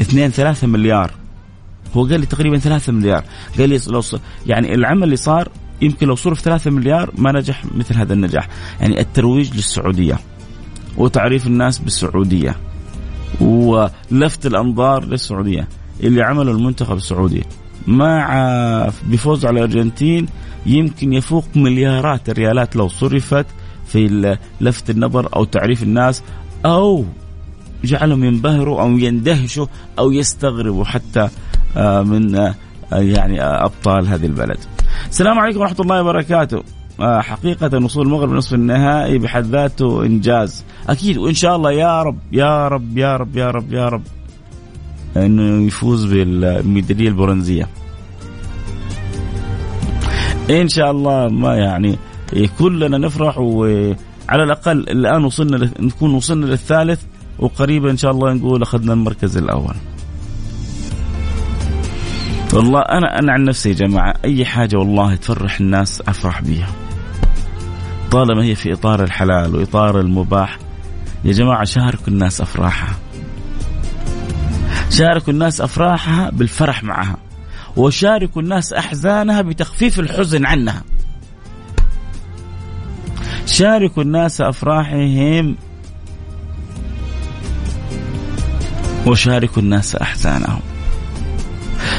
اثنين 0.00 0.30
ثلاثة 0.30 0.66
مليار. 0.66 1.10
هو 1.96 2.06
قال 2.06 2.20
لي 2.20 2.26
تقريبا 2.26 2.58
ثلاثة 2.58 2.92
مليار. 2.92 3.24
قال 3.58 3.68
لي 3.68 3.80
لو 3.88 4.02
يعني 4.46 4.74
العمل 4.74 5.02
اللي 5.02 5.16
صار 5.16 5.48
يمكن 5.82 6.06
لو 6.06 6.14
صرف 6.14 6.40
ثلاثة 6.40 6.70
مليار 6.70 7.10
ما 7.18 7.32
نجح 7.32 7.64
مثل 7.74 7.96
هذا 7.96 8.12
النجاح. 8.12 8.48
يعني 8.80 9.00
الترويج 9.00 9.54
للسعودية 9.54 10.18
وتعريف 10.96 11.46
الناس 11.46 11.78
بالسعودية 11.78 12.56
ولفت 13.40 14.46
الأنظار 14.46 15.04
للسعودية. 15.04 15.68
اللي 16.00 16.22
عمله 16.22 16.52
المنتخب 16.52 16.96
السعودي 16.96 17.44
مع 17.86 18.90
بفوز 19.06 19.46
على 19.46 19.58
الأرجنتين 19.58 20.26
يمكن 20.66 21.12
يفوق 21.12 21.44
مليارات 21.56 22.28
الريالات 22.28 22.76
لو 22.76 22.88
صرفت 22.88 23.46
في 23.86 24.36
لفت 24.60 24.90
النظر 24.90 25.28
أو 25.36 25.44
تعريف 25.44 25.82
الناس 25.82 26.22
أو 26.66 27.04
جعلهم 27.84 28.24
ينبهروا 28.24 28.80
أو 28.80 28.90
يندهشوا 28.90 29.66
أو 29.98 30.12
يستغربوا 30.12 30.84
حتى 30.84 31.28
آه، 31.76 32.02
من 32.02 32.34
آه، 32.36 32.54
يعني 32.92 33.42
أبطال 33.42 34.08
هذه 34.08 34.26
البلد. 34.26 34.58
السلام 35.10 35.38
عليكم 35.38 35.60
ورحمة 35.60 35.80
الله 35.80 36.00
وبركاته 36.00 36.62
آه، 37.00 37.20
حقيقة 37.20 37.84
وصول 37.84 38.06
المغرب 38.06 38.32
نصف 38.32 38.54
النهائي 38.54 39.18
بحد 39.18 39.44
ذاته 39.44 40.06
إنجاز 40.06 40.64
أكيد 40.88 41.18
وإن 41.18 41.34
شاء 41.34 41.56
الله 41.56 41.72
يا 41.72 42.02
رب 42.02 42.18
يا 42.32 42.68
رب 42.68 42.98
يا 42.98 43.16
رب 43.16 43.36
يا 43.36 43.50
رب 43.50 43.72
يا 43.72 43.88
رب 43.88 44.02
إنه 45.16 45.66
يفوز 45.66 46.04
بالميدالية 46.04 47.08
البرونزية. 47.08 47.68
إن 50.50 50.68
شاء 50.68 50.90
الله 50.90 51.28
ما 51.28 51.56
يعني 51.56 51.98
كلنا 52.58 52.98
نفرح 52.98 53.38
وعلى 53.38 53.96
الأقل 54.30 54.78
الآن 54.78 55.24
وصلنا 55.24 55.70
نكون 55.80 56.14
وصلنا 56.14 56.46
للثالث 56.46 57.02
وقريبا 57.38 57.90
إن 57.90 57.96
شاء 57.96 58.10
الله 58.10 58.32
نقول 58.32 58.62
أخذنا 58.62 58.92
المركز 58.92 59.36
الأول. 59.36 59.74
والله 62.54 62.80
أنا 62.80 63.18
أنا 63.18 63.32
عن 63.32 63.44
نفسي 63.44 63.68
يا 63.68 63.74
جماعة 63.74 64.14
أي 64.24 64.44
حاجة 64.44 64.76
والله 64.76 65.14
تفرح 65.14 65.60
الناس 65.60 66.02
أفرح 66.08 66.42
بيها. 66.42 66.68
طالما 68.10 68.44
هي 68.44 68.54
في 68.54 68.72
إطار 68.72 69.04
الحلال 69.04 69.56
وإطار 69.56 70.00
المباح 70.00 70.58
يا 71.24 71.32
جماعة 71.32 71.64
شاركوا 71.64 72.08
الناس 72.08 72.40
أفراحها. 72.40 72.94
شاركوا 74.90 75.32
الناس 75.32 75.60
أفراحها 75.60 76.30
بالفرح 76.30 76.84
معها. 76.84 77.16
وشاركوا 77.76 78.42
الناس 78.42 78.72
أحزانها 78.72 79.42
بتخفيف 79.42 80.00
الحزن 80.00 80.46
عنها. 80.46 80.82
شاركوا 83.46 84.02
الناس 84.02 84.40
أفراحهم 84.40 85.56
وشاركوا 89.06 89.62
الناس 89.62 89.96
أحزانهم. 89.96 90.60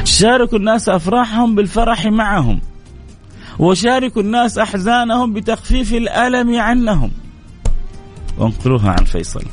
شاركوا 0.05 0.57
الناس 0.57 0.89
أفراحهم 0.89 1.55
بالفرح 1.55 2.05
معهم 2.05 2.61
وشاركوا 3.59 4.21
الناس 4.21 4.57
أحزانهم 4.57 5.33
بتخفيف 5.33 5.93
الألم 5.93 6.59
عنهم. 6.59 7.11
وانقلوها 8.37 8.89
عن 8.89 9.05
فيصل. 9.05 9.43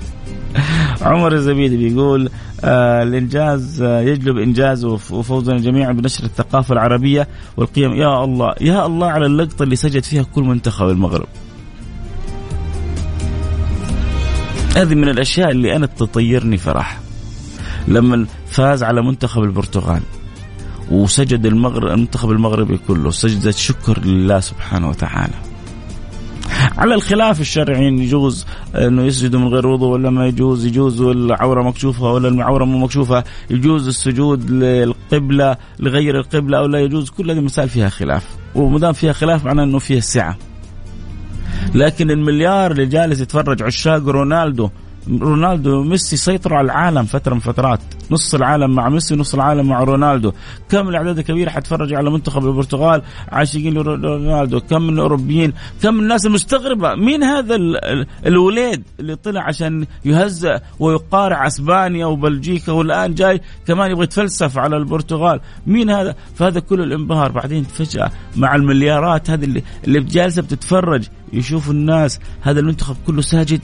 عمر 1.02 1.32
الزبيدي 1.32 1.76
بيقول 1.76 2.30
آه 2.64 3.02
الإنجاز 3.02 3.82
آه 3.82 4.00
يجلب 4.00 4.38
إنجاز 4.38 4.84
وفوزنا 4.84 5.58
جميعا 5.58 5.92
بنشر 5.92 6.24
الثقافة 6.24 6.72
العربية 6.72 7.28
والقيم. 7.56 7.92
يا 7.92 8.24
الله 8.24 8.54
يا 8.60 8.86
الله 8.86 9.06
على 9.06 9.26
اللقطة 9.26 9.62
اللي 9.62 9.76
سجد 9.76 10.02
فيها 10.02 10.22
كل 10.22 10.42
منتخب 10.42 10.88
المغرب. 10.88 11.28
هذه 14.76 14.94
من 14.94 15.08
الأشياء 15.08 15.50
اللي 15.50 15.76
أنا 15.76 15.86
تطيرني 15.86 16.56
فرح. 16.56 17.11
لما 17.88 18.26
فاز 18.46 18.82
على 18.82 19.02
منتخب 19.02 19.42
البرتغال. 19.42 20.02
وسجد 20.90 21.46
المغرب 21.46 21.86
المنتخب 21.86 22.30
المغربي 22.30 22.78
كله. 22.88 23.10
سجدة 23.10 23.50
شكر 23.50 24.00
لله 24.04 24.40
سبحانه 24.40 24.88
وتعالى. 24.88 25.34
على 26.78 26.94
الخلاف 26.94 27.40
الشرعي 27.40 27.86
يجوز 27.86 28.46
إنه 28.74 29.02
يسجدوا 29.02 29.40
من 29.40 29.48
غير 29.48 29.66
وضوء 29.66 29.88
ولا 29.88 30.10
ما 30.10 30.26
يجوز 30.26 30.66
يجوز 30.66 31.00
العوره 31.00 31.62
مكشوفة 31.62 32.12
ولا 32.12 32.28
العوره 32.28 32.64
مو 32.64 32.78
مكشوفة. 32.78 33.24
يجوز 33.50 33.88
السجود 33.88 34.50
للقبلة 34.50 35.56
لغير 35.80 36.18
القبلة 36.18 36.58
أو 36.58 36.66
لا 36.66 36.78
يجوز. 36.78 37.10
كل 37.10 37.30
هذه 37.30 37.38
المسائل 37.38 37.68
فيها 37.68 37.88
خلاف. 37.88 38.26
وما 38.54 38.92
فيها 38.92 39.12
خلاف 39.12 39.44
معناه 39.44 39.64
إنه 39.64 39.78
فيها 39.78 40.00
سعة. 40.00 40.38
لكن 41.74 42.10
المليار 42.10 42.70
اللي 42.70 42.86
جالس 42.86 43.20
يتفرج 43.20 43.62
عشاق 43.62 44.08
رونالدو 44.08 44.70
رونالدو 45.08 45.80
وميسي 45.80 46.16
سيطروا 46.16 46.58
على 46.58 46.64
العالم 46.64 47.04
فترة 47.04 47.34
من 47.34 47.40
فترات. 47.40 47.80
نص 48.12 48.34
العالم 48.34 48.70
مع 48.74 48.88
ميسي 48.88 49.16
نص 49.16 49.34
العالم 49.34 49.66
مع 49.66 49.82
رونالدو. 49.84 50.32
كم 50.68 50.88
الأعداد 50.88 51.18
الكبيرة 51.18 51.50
حتفرج 51.50 51.94
على 51.94 52.10
منتخب 52.10 52.46
البرتغال؟ 52.46 53.02
عاشقين 53.28 53.74
لرونالدو 53.74 54.60
كم 54.60 54.82
من 54.82 54.94
الأوروبيين؟ 54.94 55.52
كم 55.82 55.94
من 55.94 56.00
الناس 56.00 56.26
المستغربة. 56.26 56.94
مين 56.94 57.22
هذا 57.22 57.56
الوليد 58.26 58.82
اللي 59.00 59.16
طلع 59.16 59.42
عشان 59.42 59.86
يهزأ 60.04 60.60
ويقارع 60.78 61.46
أسبانيا 61.46 62.06
وبلجيكا 62.06 62.72
والآن 62.72 63.14
جاي 63.14 63.40
كمان 63.66 63.90
يبغى 63.90 64.04
يتفلسف 64.04 64.58
على 64.58 64.76
البرتغال؟ 64.76 65.40
مين 65.66 65.90
هذا؟ 65.90 66.14
فهذا 66.34 66.60
كل 66.60 66.80
الانبهار. 66.80 67.32
بعدين 67.32 67.64
فجأة 67.64 68.10
مع 68.36 68.54
المليارات 68.54 69.30
هذه 69.30 69.44
اللي, 69.44 69.62
اللي 69.84 70.00
جالسه 70.00 70.42
بتتفرج 70.42 71.04
يشوفوا 71.32 71.72
الناس 71.72 72.20
هذا 72.40 72.60
المنتخب 72.60 72.96
كله 73.06 73.22
ساجد 73.22 73.60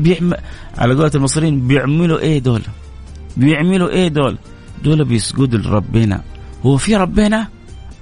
بيعمل 0.00 0.36
على 0.78 0.94
قولة 0.94 1.10
المصريين 1.14 1.68
بيعملوا 1.68 2.18
إيه 2.18 2.38
دول؟ 2.38 2.62
بيعملوا 3.36 3.88
إيه 3.88 4.08
دول؟ 4.08 4.38
دول 4.84 5.04
بيسجدوا 5.04 5.58
لربنا. 5.58 6.22
هو 6.66 6.76
في 6.76 6.96
ربنا؟ 6.96 7.48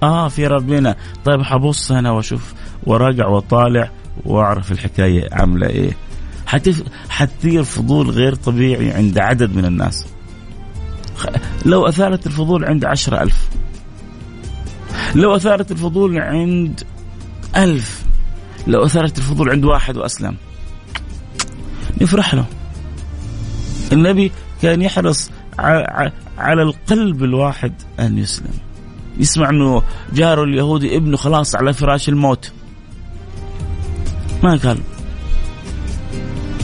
آه 0.03 0.29
في 0.29 0.47
ربنا. 0.47 0.97
طيب 1.25 1.43
حبص 1.43 1.93
أنا 1.93 2.11
وأشوف 2.11 2.55
وراجع 2.87 3.29
وطالع 3.29 3.91
وأعرف 4.25 4.73
الحكاية 4.73 5.29
عاملة 5.33 5.67
إيه. 5.67 5.97
حتف... 6.47 6.83
حتثير 7.09 7.63
فضول 7.63 8.11
غير 8.11 8.35
طبيعي 8.35 8.91
عند 8.93 9.19
عدد 9.19 9.57
من 9.57 9.65
الناس. 9.65 10.07
لو 11.67 11.87
أثارت 11.87 12.27
الفضول 12.27 12.65
عند 12.65 12.85
عشرة 12.85 13.23
ألف. 13.23 13.49
لو 15.15 15.37
أثارت 15.37 15.71
الفضول 15.71 16.19
عند 16.19 16.85
ألف. 17.57 18.03
لو 18.67 18.85
أثارت 18.85 19.19
الفضول 19.19 19.51
عند 19.51 19.65
واحد 19.65 19.97
وأسلم. 19.97 20.37
نفرح 22.01 22.35
له. 22.35 22.45
النبي 23.93 24.33
كان 24.63 24.83
يحرص 24.83 25.31
على 26.39 26.63
القلب 26.63 27.25
الواحد 27.25 27.73
أن 28.01 28.19
يسلم. 28.19 28.55
يسمع 29.19 29.51
أنه 29.51 29.83
جاره 30.15 30.45
اليهودي 30.45 30.97
ابنه 30.97 31.17
خلاص 31.17 31.55
على 31.55 31.73
فراش 31.73 32.09
الموت. 32.09 32.53
ما 34.43 34.57
قال. 34.57 34.79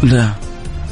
لا. 0.02 0.32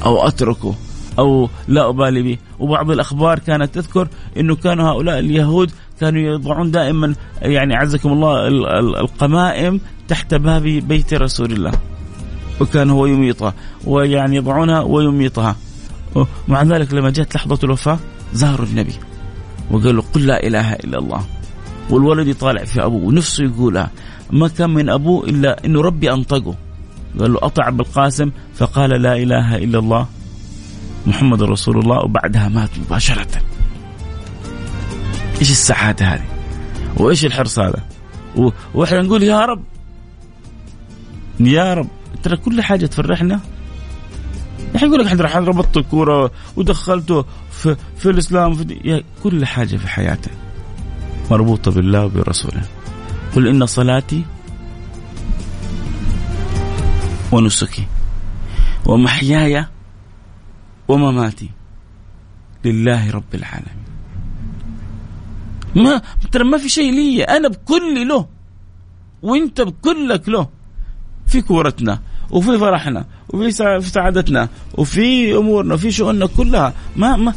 أو 0.04 0.26
أتركه. 0.28 0.74
أو 1.18 1.48
لا 1.68 1.88
أبالي 1.88 2.22
به. 2.22 2.38
وبعض 2.58 2.90
الأخبار 2.90 3.38
كانت 3.38 3.74
تذكر 3.74 4.08
أنه 4.36 4.56
كانوا 4.56 4.90
هؤلاء 4.90 5.18
اليهود 5.18 5.70
كانوا 6.00 6.20
يضعون 6.20 6.70
دائما 6.70 7.14
يعني 7.42 7.74
عزكم 7.74 8.12
الله 8.12 8.48
القمائم 9.00 9.80
تحت 10.08 10.34
باب 10.34 10.62
بيت 10.62 11.14
رسول 11.14 11.52
الله. 11.52 11.72
وكان 12.60 12.90
هو 12.90 13.06
يميطها. 13.06 13.54
ويعني 13.84 14.36
يضعونها 14.36 14.80
ويميطها. 14.80 15.56
مع 16.48 16.62
ذلك 16.62 16.94
لما 16.94 17.10
جاءت 17.10 17.34
لحظة 17.34 17.58
الوفاة 17.64 17.98
زاروا 18.32 18.66
النبي 18.66 18.94
وقالوا 19.70 20.02
قل 20.14 20.26
لا 20.26 20.46
إله 20.46 20.72
إلا 20.72 20.98
الله. 20.98 21.24
والولد 21.90 22.28
يطالع 22.28 22.64
في 22.64 22.84
أبوه 22.84 23.04
ونفسه 23.04 23.44
يقولها 23.44 23.90
ما 24.30 24.48
كان 24.48 24.70
من 24.70 24.88
أبوه 24.88 25.24
إلا 25.24 25.64
أنه 25.64 25.80
ربي 25.80 26.12
أنطقه. 26.12 26.54
قال 27.18 27.32
له 27.32 27.38
أطع 27.42 27.70
بالقاسم 27.70 28.30
فقال 28.54 28.90
لا 28.90 29.16
إله 29.16 29.56
إلا 29.56 29.78
الله. 29.78 30.06
محمد 31.06 31.42
رسول 31.42 31.78
الله 31.78 32.04
وبعدها 32.04 32.48
مات 32.48 32.70
مباشرة. 32.78 33.42
إيش 35.40 35.50
السعادة 35.50 36.06
هذه؟ 36.06 36.24
وإيش 36.96 37.24
الحرص 37.24 37.58
هذا؟ 37.58 37.84
وإحنا 38.74 39.02
نقول 39.02 39.22
يا 39.22 39.44
رب. 39.44 39.62
يا 41.40 41.74
رب. 41.74 41.88
ترى 42.22 42.36
كل 42.36 42.62
حاجة 42.62 42.86
تفرحنا؟ 42.86 43.40
الحين 44.74 44.88
يقول 44.88 45.06
لك 45.06 45.20
إحنا 45.20 45.40
ربطت 45.40 45.76
الكورة 45.76 46.30
ودخلته 46.56 47.24
في, 47.50 47.76
في 47.96 48.10
الإسلام 48.10 48.54
في 48.54 49.04
كل 49.22 49.46
حاجة 49.46 49.76
في 49.76 49.88
حياته 49.88 50.30
مربوطة 51.30 51.70
بالله 51.70 52.04
وبرسوله. 52.04 52.62
قل 53.36 53.48
إن 53.48 53.66
صلاتي 53.66 54.24
ونسكي 57.32 57.86
ومحياي 58.86 59.66
ومماتي 60.88 61.50
لله 62.64 63.10
رب 63.10 63.34
العالمين. 63.34 63.86
ما 65.74 66.02
ترى 66.32 66.44
ما 66.44 66.58
في 66.58 66.68
شيء 66.68 66.92
لي 66.92 67.22
أنا 67.24 67.48
بكل 67.48 68.08
له 68.08 68.26
وأنت 69.22 69.60
بكلك 69.60 70.28
له 70.28 70.48
في 71.26 71.42
كورتنا 71.42 72.02
وفي 72.30 72.58
فرحنا. 72.58 73.06
وفي 73.28 73.50
سعادتنا 73.90 74.48
وفي 74.74 75.36
أمورنا 75.36 75.74
وفي 75.74 75.90
شؤوننا 75.90 76.26
كلها. 76.26 76.72
ما 76.96 77.16
ما 77.16 77.34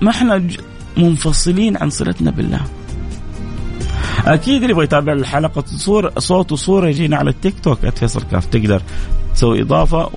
ما 0.00 0.10
إحنا 0.10 0.42
منفصلين 0.96 1.76
عن 1.76 1.90
صلتنا 1.90 2.30
بالله. 2.30 2.60
أكيد 4.26 4.62
اللي 4.62 4.70
يبغى 4.70 4.84
يتابع 4.84 5.12
الحلقة 5.12 5.64
صور 5.66 6.10
صوت 6.18 6.52
وصورة 6.52 6.88
يجينا 6.88 7.16
على 7.16 7.30
التيك 7.30 7.54
توك 7.62 7.78
@فيصل 7.88 8.22
كاف 8.30 8.46
تقدر 8.46 8.82
تسوي 9.34 9.62
إضافة 9.62 10.10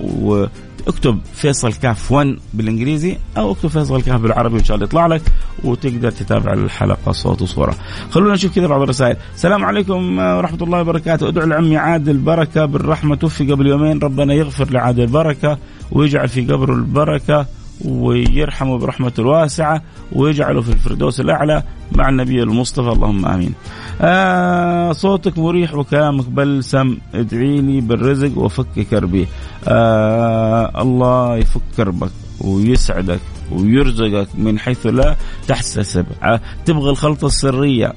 واكتب 0.88 1.20
فيصل 1.34 1.74
كاف 1.74 2.12
1 2.12 2.36
بالإنجليزي 2.54 3.18
أو 3.38 3.52
اكتب 3.52 3.70
فيصل 3.70 4.02
كاف 4.02 4.22
بالعربي 4.22 4.60
ان 4.60 4.64
شاء 4.64 4.76
الله 4.76 4.88
يطلع 4.88 5.08
لك 5.08 5.22
وتقدر 5.64 6.12
تتابع 6.12 6.54
الحلقة 6.54 7.12
صوت 7.12 7.42
وصورة. 7.42 7.76
خلونا 8.12 8.34
نشوف 8.34 8.56
كذا 8.56 8.68
بعض 8.68 8.82
الرسائل. 8.82 9.18
السلام 9.36 9.66
عليكم 9.66 10.20
ورحمة 10.20 10.60
الله 10.62 10.82
وبركاته، 10.82 11.28
ادعو 11.28 11.48
لعمي 11.48 11.78
عادل 11.78 12.18
بركة 12.18 12.66
بالرحمة 12.66 13.16
توفي 13.16 13.52
قبل 13.52 13.68
يومين 13.68 14.00
ربنا 14.00 14.34
يغفر 14.34 14.72
لعادل 14.72 15.08
بركة 15.08 15.58
ويجعل 15.92 16.28
في 16.28 16.42
قبره 16.42 16.74
البركة 16.74 17.46
ويرحمه 17.86 18.78
برحمته 18.78 19.22
الواسعة 19.22 19.82
ويجعله 20.12 20.62
في 20.62 20.70
الفردوس 20.72 21.20
الأعلى 21.20 21.64
مع 21.92 22.10
النبي 22.10 22.44
المصطفى. 22.44 22.90
اللهم 22.90 23.26
آمين. 23.26 23.54
آه 24.02 24.92
صوتك 24.92 25.38
مريح 25.38 25.74
وكلامك 25.74 26.26
بلسم. 26.26 26.98
ادعي 27.14 27.62
لي 27.62 27.82
بالرزق 27.82 28.38
وفك 28.38 28.80
كربي 28.92 29.28
آه 29.68 30.82
الله 30.82 31.38
يفك 31.38 31.62
كربك 31.78 32.12
ويسعدك 32.42 33.20
ويرزقك 33.52 34.28
من 34.38 34.60
حيث 34.60 34.86
لا 34.86 35.16
تحتسب. 35.48 36.06
آه 36.24 36.42
تبغى 36.66 36.90
الخلطة 36.90 37.26
السرية 37.26 37.94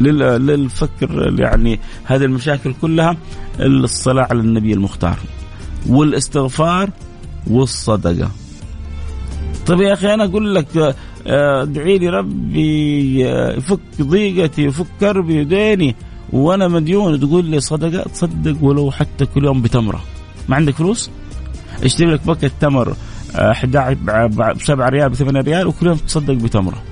للفكر 0.00 1.34
يعني 1.40 1.80
هذه 2.04 2.24
المشاكل 2.24 2.74
كلها 2.82 3.16
الصلاة 3.60 4.26
على 4.30 4.40
النبي 4.40 4.72
المختار 4.72 5.18
والاستغفار 5.88 6.90
والصدقة. 7.50 8.30
طيب 9.66 9.80
يا 9.80 9.92
أخي 9.92 10.14
أنا 10.14 10.24
أقول 10.24 10.54
لك 10.54 10.94
آه، 11.26 11.62
ادعي 11.62 11.98
لي 11.98 12.08
ربي 12.08 13.28
آه، 13.28 13.56
يفك 13.56 13.80
ضيقتي 14.02 14.62
يفك 14.62 14.86
كربي 15.00 15.40
وديني 15.40 15.96
وأنا 16.32 16.68
مديون. 16.68 17.20
تقول 17.20 17.44
لي 17.44 17.60
صدقة 17.60 18.02
تصدق 18.02 18.56
ولو 18.64 18.90
حتى 18.90 19.26
كل 19.26 19.44
يوم 19.44 19.62
بتمرة. 19.62 20.04
ما 20.48 20.56
عندك 20.56 20.74
فلوس؟ 20.74 21.10
اشتري 21.84 22.06
لك 22.12 22.26
packet 22.26 22.52
تمر 22.60 22.96
11 23.34 23.94
ب 24.26 24.62
7 24.62 24.88
ريال 24.88 25.08
ب 25.10 25.14
8 25.14 25.40
ريال 25.40 25.66
وكل 25.66 25.86
يوم 25.86 25.96
تصدق 25.96 26.34
بتمرة. 26.34 26.82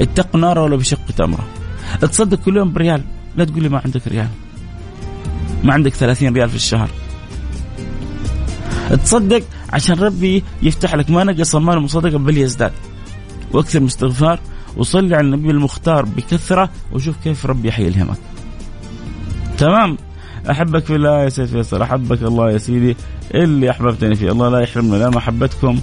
اتق 0.00 0.36
نار 0.36 0.58
ولا 0.58 0.76
بشق 0.76 1.06
تمرة. 1.16 1.46
تصدق 2.00 2.38
كل 2.38 2.56
يوم 2.56 2.72
بريال 2.72 3.02
لا 3.36 3.44
تقول 3.44 3.62
لي 3.62 3.68
ما 3.68 3.80
عندك 3.84 4.08
ريال. 4.08 4.28
ما 5.64 5.72
عندك 5.72 5.94
30 5.94 6.34
ريال 6.34 6.48
في 6.48 6.56
الشهر. 6.56 6.90
تصدق 8.96 9.42
عشان 9.72 9.94
ربي 9.94 10.44
يفتح 10.62 10.94
لك 10.94 11.10
ما 11.10 11.24
نقص 11.24 11.54
مال 11.54 11.74
المصدقة 11.74 12.18
بل 12.18 12.38
يزداد. 12.38 12.72
وأكثر 13.52 13.80
من 13.80 13.86
استغفار 13.86 14.38
وصلي 14.76 15.16
على 15.16 15.26
النبي 15.26 15.50
المختار 15.50 16.04
بكثرة 16.04 16.70
وشوف 16.92 17.16
كيف 17.24 17.46
ربي 17.46 17.72
حيلهمك 17.72 18.18
تمام؟ 19.58 19.96
أحبك 20.50 20.84
في 20.84 20.94
الله 20.94 21.24
يا 21.24 21.28
سيد 21.28 21.46
فيصل 21.46 21.82
أحبك 21.82 22.22
الله 22.22 22.50
يا 22.50 22.58
سيدي. 22.58 22.96
اللي 23.34 23.70
أحببتني 23.70 24.14
فيه. 24.14 24.32
الله 24.32 24.48
لا 24.48 24.60
يحرمنا. 24.60 24.96
لا 24.96 25.10
محبتكم 25.10 25.80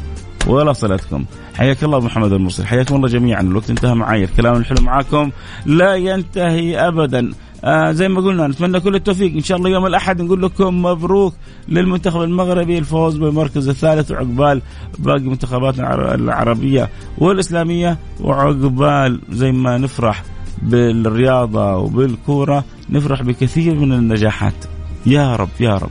ولا 0.47 0.73
صلتكم. 0.73 1.25
حياك 1.55 1.83
الله 1.83 1.99
محمد 1.99 2.33
المرسل. 2.33 2.65
حياكم 2.65 2.95
الله 2.95 3.07
جميعا. 3.07 3.41
الوقت 3.41 3.69
انتهى 3.69 3.95
معي 3.95 4.23
الكلام 4.23 4.55
الحلو 4.55 4.81
معاكم. 4.81 5.31
لا 5.65 5.95
ينتهي 5.95 6.87
ابدا. 6.87 7.31
آه 7.63 7.91
زي 7.91 8.07
ما 8.07 8.21
قلنا 8.21 8.47
نتمنى 8.47 8.79
كل 8.79 8.95
التوفيق. 8.95 9.33
إن 9.33 9.41
شاء 9.41 9.57
الله 9.57 9.69
يوم 9.69 9.85
الأحد 9.85 10.21
نقول 10.21 10.41
لكم 10.41 10.81
مبروك 10.81 11.33
للمنتخب 11.69 12.21
المغربي 12.21 12.77
الفوز 12.77 13.17
بالمركز 13.17 13.69
الثالث 13.69 14.11
وعقبال 14.11 14.61
باقي 14.99 15.23
منتخباتنا 15.23 16.15
العربية 16.15 16.89
والإسلامية. 17.17 17.97
وعقبال 18.21 19.21
زي 19.29 19.51
ما 19.51 19.77
نفرح 19.77 20.23
بالرياضة 20.61 21.75
وبالكورة 21.75 22.63
نفرح 22.89 23.21
بكثير 23.21 23.75
من 23.75 23.93
النجاحات. 23.93 24.65
يا 25.05 25.35
رب 25.35 25.49
يا 25.59 25.77
رب. 25.77 25.89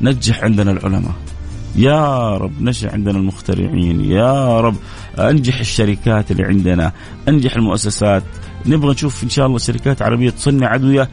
نجح 0.00 0.44
عندنا 0.44 0.70
العلماء. 0.70 1.12
يا 1.76 2.36
رب 2.36 2.62
نجح 2.62 2.92
عندنا 2.92 3.18
المخترعين 3.18 4.04
يا 4.04 4.60
رب 4.60 4.76
أنجح 5.18 5.58
الشركات 5.58 6.30
اللي 6.30 6.44
عندنا 6.44 6.92
أنجح 7.28 7.56
المؤسسات. 7.56 8.22
نبغى 8.66 8.90
نشوف 8.90 9.24
إن 9.24 9.28
شاء 9.28 9.46
الله 9.46 9.58
شركات 9.58 10.02
عربية 10.02 10.30
تصنع 10.30 10.74
أدوية. 10.74 11.08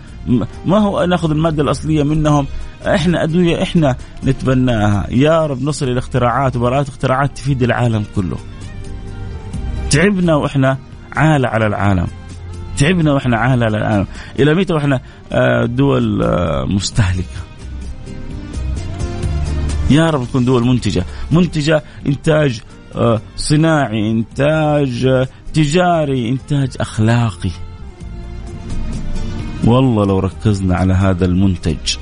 ما 0.66 0.78
هو 0.78 1.06
ناخذ 1.06 1.32
المادة 1.32 1.64
الأصلية 1.64 2.04
منهم؟ 2.04 2.48
إحنا 2.86 3.24
أدوية 3.24 3.64
إحنا 3.64 3.96
نتبناها. 4.24 5.08
يا 5.10 5.46
رب 5.46 5.62
نصل 5.62 5.90
إلى 5.90 6.00
اختراعات 6.00 6.56
وبراءات 6.56 6.88
اختراعات 6.90 7.38
تفيد 7.38 7.64
العالم 7.64 8.06
كله. 8.16 8.38
تعبنا 9.90 10.36
وإحنا 10.36 10.78
عالة 11.14 11.48
على 11.48 11.68
العالم. 11.68 12.08
تعبنا 12.78 13.14
وإحنا 13.14 13.38
عالة 13.38 13.66
على 13.66 13.78
العالم. 13.78 14.08
إلى 14.40 14.54
متى 14.54 14.74
وإحنا 14.74 15.02
آه، 15.32 15.66
دول 15.66 16.24
آه، 16.24 16.66
مستهلكة؟ 16.66 17.45
يا 19.90 20.10
رب 20.10 20.22
نكون 20.22 20.46
دول 20.46 20.66
منتجة. 20.68 21.06
منتجة 21.32 21.84
إنتاج 22.08 22.62
آه، 22.96 23.22
صناعي 23.36 24.12
إنتاج 24.12 25.28
تجاري 25.54 26.30
إنتاج 26.30 26.70
أخلاقي. 26.80 27.52
والله 29.64 30.06
لو 30.06 30.20
ركزنا 30.20 30.76
على 30.76 30.94
هذا 30.94 31.26
المنتج 31.26 31.98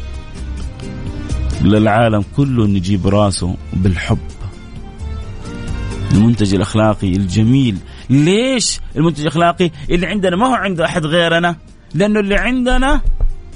للعالم 1.62 2.24
كله 2.38 2.68
نجيب 2.68 3.08
راسه 3.08 3.56
بالحب. 3.74 4.18
المنتج 6.12 6.54
الأخلاقي 6.54 7.08
الجميل. 7.16 7.78
ليش 8.10 8.80
المنتج 8.96 9.22
الأخلاقي؟ 9.22 9.72
اللي 9.90 10.08
عندنا 10.08 10.36
ما 10.36 10.48
هو 10.48 10.54
عند 10.54 10.82
أحد 10.82 11.06
غيرنا 11.06 11.56
لأنه 11.94 12.20
اللي 12.20 12.36
عندنا 12.36 13.02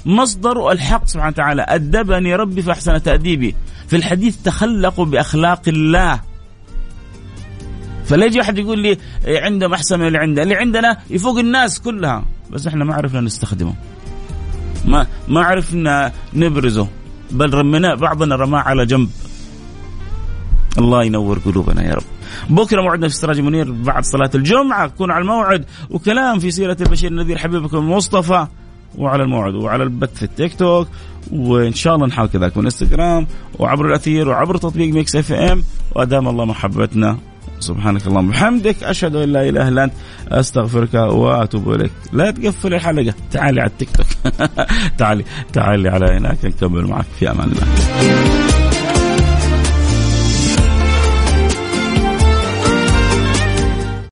مصدر 0.06 0.72
الحق 0.72 1.06
سبحانه 1.06 1.32
وتعالى. 1.32 1.62
أدبني 1.68 2.34
ربي 2.34 2.62
فأحسن 2.62 3.02
تأديبي. 3.02 3.54
في 3.88 3.96
الحديث 3.96 4.36
تخلقوا 4.36 5.04
بأخلاق 5.04 5.62
الله 5.68 6.20
فلا 8.04 8.26
يجي 8.26 8.40
احد 8.40 8.58
يقول 8.58 8.78
لي 8.78 8.98
عندهم 9.26 9.74
أحسن 9.74 10.00
من 10.00 10.06
اللي 10.06 10.18
عندنا، 10.18 10.42
اللي 10.42 10.54
عندنا 10.54 10.98
يفوق 11.10 11.38
الناس 11.38 11.80
كلها، 11.80 12.24
بس 12.50 12.66
إحنا 12.66 12.84
ما 12.84 12.94
عرفنا 12.94 13.20
نستخدمه. 13.20 13.74
ما 14.84 15.06
ما 15.28 15.40
عرفنا 15.40 16.12
نبرزه، 16.34 16.88
بل 17.30 17.54
رميناه 17.54 17.94
بعضنا 17.94 18.36
رماه 18.36 18.60
على 18.60 18.86
جنب. 18.86 19.10
الله 20.78 21.04
ينور 21.04 21.38
قلوبنا 21.38 21.84
يا 21.84 21.94
رب. 21.94 22.02
بكرة 22.50 22.82
موعدنا 22.82 23.08
في 23.08 23.14
سراج 23.14 23.40
منير 23.40 23.72
بعد 23.72 24.04
صلاة 24.04 24.30
الجمعة، 24.34 24.88
كون 24.88 25.10
على 25.10 25.22
الموعد 25.22 25.64
وكلام 25.90 26.38
في 26.38 26.50
سيرة 26.50 26.76
البشير 26.80 27.10
النذير 27.10 27.38
حبيبكم 27.38 27.76
المصطفى. 27.76 28.46
وعلى 28.98 29.22
الموعد 29.22 29.54
وعلى 29.54 29.82
البث 29.82 30.16
في 30.16 30.22
التيك 30.22 30.54
توك 30.54 30.88
وإن 31.32 31.72
شاء 31.72 31.94
الله 31.94 32.06
نحاول 32.06 32.28
كذلك 32.28 32.56
إنستغرام 32.56 33.26
وعبر 33.58 33.86
الأثير 33.86 34.28
وعبر 34.28 34.56
تطبيق 34.56 34.94
Mix 34.94 35.16
FM. 35.16 35.62
وأدام 35.96 36.28
الله 36.28 36.44
محبتنا 36.44 37.18
سبحانك 37.60 38.06
اللهم 38.06 38.28
وبحمدك 38.28 38.82
أشهد 38.82 39.16
أن 39.16 39.32
لا 39.32 39.48
إله 39.48 39.68
إلا 39.68 39.84
أنت 39.84 39.92
أستغفرك 40.28 40.94
وأتوب 40.94 41.72
إليك. 41.72 41.92
لا 42.12 42.30
تقفل 42.30 42.74
الحلقة 42.74 43.14
تعالي 43.30 43.60
على 43.60 43.70
التيك 43.70 43.88
توك. 43.90 44.06
تعالي 44.98 45.24
تعالي 45.52 45.88
على 45.88 46.06
هناك 46.06 46.44
نكمل 46.44 46.86
معك 46.86 47.06
في 47.18 47.30
أمان 47.30 47.52
الله. 47.52 48.47